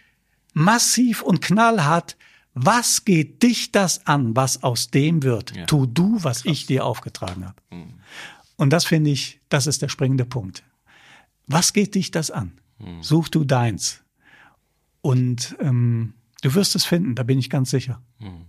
massiv 0.54 1.22
und 1.22 1.42
knallhart, 1.42 2.16
was 2.54 3.06
geht 3.06 3.42
dich 3.42 3.72
das 3.72 4.06
an, 4.06 4.36
was 4.36 4.64
aus 4.64 4.90
dem 4.90 5.24
wird? 5.24 5.56
Ja. 5.56 5.66
Tu 5.66 5.86
du, 5.86 6.24
was 6.24 6.44
Krass. 6.44 6.52
ich 6.52 6.66
dir 6.66 6.86
aufgetragen 6.86 7.46
habe. 7.46 7.62
Mhm. 7.72 7.94
Und 8.58 8.70
das 8.70 8.86
finde 8.86 9.10
ich, 9.10 9.40
das 9.50 9.68
ist 9.68 9.82
der 9.82 9.90
springende 9.90 10.26
Punkt. 10.26 10.64
Was 11.48 11.74
geht 11.74 11.96
dich 11.96 12.12
das 12.12 12.32
an? 12.32 12.60
Mhm. 12.78 13.02
Such 13.02 13.30
du 13.30 13.44
deins. 13.44 14.02
Und 15.02 15.56
ähm, 15.60 16.14
du 16.42 16.54
wirst 16.54 16.76
es 16.76 16.86
finden, 16.86 17.16
da 17.16 17.24
bin 17.24 17.40
ich 17.40 17.50
ganz 17.50 17.72
sicher. 17.72 18.02
Mhm. 18.20 18.46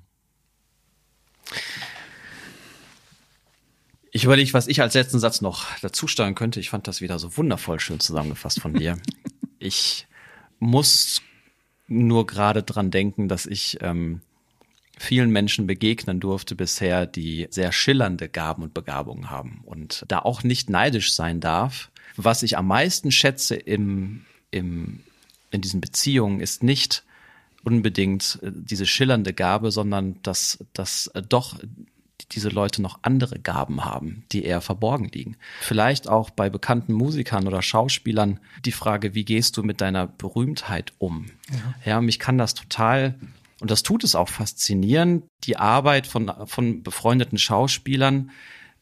Ich 4.11 4.25
überlege, 4.25 4.53
was 4.53 4.69
ich 4.69 4.81
als 4.81 4.95
letzten 4.95 5.19
Satz 5.19 5.41
noch 5.41 5.67
dazu 5.81 6.07
steuern 6.07 6.37
könnte. 6.37 6.61
Ich 6.61 6.71
fand 6.71 6.87
das 6.87 7.01
wieder 7.01 7.19
so 7.19 7.37
wundervoll 7.37 7.81
schön 7.81 7.99
zusammengefasst 7.99 8.61
von 8.61 8.75
dir. 8.75 8.99
ich 9.59 10.07
muss 10.61 11.21
nur 11.87 12.27
gerade 12.27 12.63
dran 12.63 12.91
denken, 12.91 13.29
dass 13.29 13.47
ich 13.47 13.79
ähm, 13.81 14.21
vielen 14.99 15.31
Menschen 15.31 15.67
begegnen 15.67 16.21
durfte 16.21 16.55
bisher, 16.55 17.07
die 17.07 17.47
sehr 17.51 17.73
schillernde 17.73 18.29
Gaben 18.29 18.63
und 18.63 18.75
Begabungen 18.75 19.31
haben 19.31 19.63
und 19.65 20.05
da 20.09 20.21
auch 20.21 20.43
nicht 20.43 20.71
neidisch 20.71 21.15
sein 21.15 21.41
darf. 21.41 21.91
Was 22.17 22.43
ich 22.43 22.57
am 22.57 22.69
meisten 22.69 23.11
schätze 23.11 23.57
im, 23.57 24.25
im, 24.51 25.01
in 25.51 25.61
diesen 25.61 25.81
Beziehungen 25.81 26.41
ist 26.41 26.63
nicht 26.63 27.05
unbedingt 27.65 28.39
äh, 28.43 28.51
diese 28.53 28.87
schillernde 28.87 29.33
Gabe, 29.33 29.71
sondern 29.71 30.17
dass, 30.23 30.59
dass 30.73 31.09
äh, 31.09 31.23
doch 31.23 31.59
diese 32.33 32.49
Leute 32.49 32.81
noch 32.81 32.99
andere 33.03 33.39
Gaben 33.39 33.85
haben, 33.85 34.25
die 34.33 34.45
eher 34.45 34.61
verborgen 34.61 35.09
liegen. 35.09 35.37
Vielleicht 35.61 36.09
auch 36.09 36.31
bei 36.31 36.49
bekannten 36.49 36.93
Musikern 36.93 37.47
oder 37.47 37.63
Schauspielern 37.63 38.41
die 38.65 38.73
Frage, 38.73 39.15
wie 39.15 39.25
gehst 39.25 39.57
du 39.57 39.63
mit 39.63 39.81
deiner 39.81 40.07
Berühmtheit 40.07 40.93
um? 40.99 41.27
Ja, 41.51 41.93
ja 41.93 42.01
mich 42.01 42.19
kann 42.19 42.39
das 42.39 42.55
total 42.55 43.15
und 43.61 43.71
das 43.71 43.83
tut 43.83 44.05
es 44.05 44.15
auch 44.15 44.29
faszinieren, 44.29 45.23
die 45.45 45.57
Arbeit 45.57 46.07
von, 46.07 46.31
von 46.47 46.83
befreundeten 46.83 47.39
Schauspielern, 47.39 48.31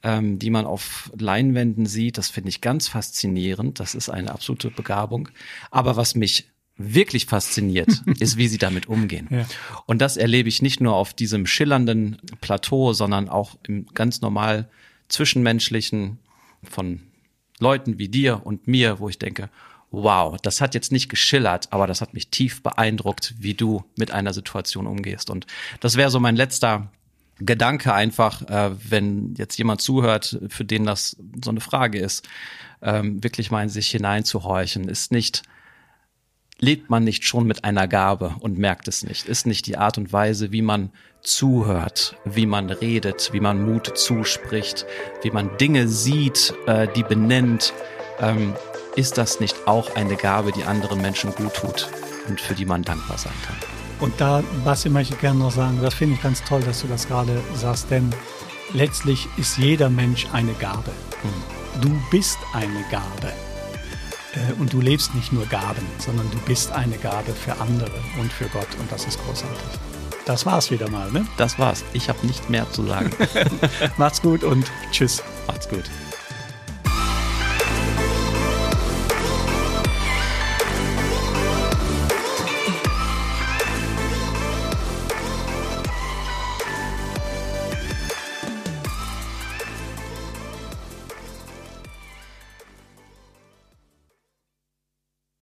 ähm, 0.03 0.39
die 0.39 0.51
man 0.51 0.67
auf 0.67 1.13
Leinwänden 1.17 1.87
sieht, 1.87 2.19
das 2.19 2.31
finde 2.31 2.49
ich 2.49 2.61
ganz 2.61 2.89
faszinierend. 2.89 3.79
Das 3.79 3.95
ist 3.95 4.09
eine 4.09 4.33
absolute 4.33 4.71
Begabung. 4.71 5.29
Aber 5.71 5.97
was 5.97 6.15
mich 6.15 6.51
wirklich 6.83 7.27
fasziniert, 7.27 8.03
ist, 8.19 8.37
wie 8.37 8.49
sie 8.49 8.59
damit 8.59 8.89
umgehen. 8.89 9.29
Ja. 9.31 9.47
Und 9.87 10.01
das 10.01 10.17
erlebe 10.17 10.49
ich 10.49 10.63
nicht 10.63 10.81
nur 10.81 10.95
auf 10.95 11.15
diesem 11.15 11.47
schillernden 11.47 12.19
Plateau, 12.41 12.93
sondern 12.93 13.29
auch 13.29 13.57
im 13.67 13.87
ganz 13.95 14.21
normal 14.21 14.69
zwischenmenschlichen 15.09 16.19
von 16.63 17.01
Leuten 17.59 17.99
wie 17.99 18.09
dir 18.09 18.45
und 18.45 18.67
mir, 18.67 18.99
wo 18.99 19.09
ich 19.09 19.19
denke, 19.19 19.51
wow, 19.91 20.37
das 20.43 20.61
hat 20.61 20.75
jetzt 20.75 20.91
nicht 20.91 21.09
geschillert, 21.09 21.69
aber 21.71 21.87
das 21.87 22.01
hat 22.01 22.15
mich 22.15 22.29
tief 22.29 22.63
beeindruckt, 22.63 23.35
wie 23.39 23.55
du 23.55 23.85
mit 23.97 24.11
einer 24.11 24.33
Situation 24.33 24.87
umgehst. 24.87 25.29
Und 25.31 25.47
das 25.81 25.97
wäre 25.97 26.11
so 26.11 26.19
mein 26.19 26.35
letzter 26.35 26.91
Gedanke 27.39 27.93
einfach, 27.93 28.43
äh, 28.49 28.71
wenn 28.89 29.35
jetzt 29.37 29.57
jemand 29.59 29.81
zuhört, 29.81 30.39
für 30.49 30.65
den 30.65 30.85
das 30.85 31.17
so 31.45 31.51
eine 31.51 31.61
Frage 31.61 31.99
ist, 31.99 32.27
ähm, 32.81 33.23
wirklich 33.23 33.51
mal 33.51 33.63
in 33.63 33.69
sich 33.69 33.89
hineinzuhorchen, 33.89 34.89
ist 34.89 35.13
nicht 35.13 35.43
lebt 36.63 36.91
man 36.91 37.03
nicht 37.03 37.25
schon 37.25 37.47
mit 37.47 37.65
einer 37.65 37.89
Gabe 37.89 38.37
und 38.41 38.57
merkt 38.57 38.87
es 38.87 39.03
nicht? 39.03 39.27
Ist 39.27 39.47
nicht 39.47 39.67
die 39.67 39.77
Art 39.77 39.99
und 39.99 40.13
Weise, 40.13 40.53
wie 40.53 40.63
man 40.63 40.91
zuhört, 41.21 42.17
wie 42.25 42.47
man 42.47 42.71
redet, 42.71 43.31
wie 43.33 43.41
man 43.41 43.65
Mut 43.65 43.99
zuspricht, 43.99 44.87
wie 45.23 45.33
man 45.33 45.57
Dinge 45.59 45.89
sieht, 45.89 46.55
äh, 46.67 46.87
die 46.95 47.03
benennt, 47.03 47.75
ähm, 48.21 48.55
ist 48.95 49.19
das 49.19 49.41
nicht 49.41 49.67
auch 49.67 49.97
eine 49.97 50.15
Gabe, 50.15 50.53
die 50.53 50.63
anderen 50.63 51.03
Menschen 51.03 51.35
gut 51.35 51.55
tut 51.55 51.89
und 52.29 52.41
für 52.41 52.55
die 52.55 52.65
man 52.65 52.83
dankbar 52.83 53.19
sein 53.19 53.33
kann? 53.45 53.57
Und 53.99 54.21
da, 54.21 54.43
Basti, 54.65 54.89
möchte 54.89 55.15
ich 55.15 55.21
gerne 55.21 55.41
noch 55.41 55.53
sagen, 55.53 55.81
das 55.83 55.95
finde 55.95 56.15
ich 56.15 56.23
ganz 56.23 56.43
toll, 56.45 56.61
dass 56.63 56.83
du 56.83 56.87
das 56.87 57.09
gerade 57.09 57.41
sagst, 57.55 57.91
denn 57.91 58.15
letztlich 58.73 59.27
ist 59.37 59.59
jeder 59.59 59.91
Mensch 59.91 60.27
eine 60.33 60.53
Gabe. 60.55 60.93
Hm. 61.23 61.81
Du 61.81 61.91
bist 62.11 62.39
eine 62.53 62.85
Gabe. 62.91 63.33
Äh, 64.35 64.53
und 64.61 64.73
du 64.73 64.81
lebst 64.81 65.15
nicht 65.15 65.33
nur 65.33 65.47
Gaben, 65.47 65.87
sondern 65.99 66.31
du 66.31 66.39
bist 66.47 66.73
eine 66.73 66.97
Gabe 66.97 67.33
für 67.33 67.53
andere 67.61 67.91
und 68.21 68.33
für 68.33 68.47
Gott 68.47 68.69
und 68.79 68.91
das 68.91 69.07
ist 69.07 69.23
großartig. 69.25 69.81
Das 70.25 70.47
war's 70.47 70.71
wieder 70.71 70.89
mal, 70.89 71.11
ne? 71.11 71.27
Das 71.37 71.59
war's. 71.59 71.85
Ich 71.93 72.09
habe 72.09 72.25
nicht 72.27 72.49
mehr 72.49 72.71
zu 72.71 72.87
sagen. 72.87 73.11
Macht's 73.97 74.23
gut 74.23 74.45
und 74.45 74.71
tschüss. 74.93 75.23
Macht's 75.47 75.69
gut. 75.69 75.85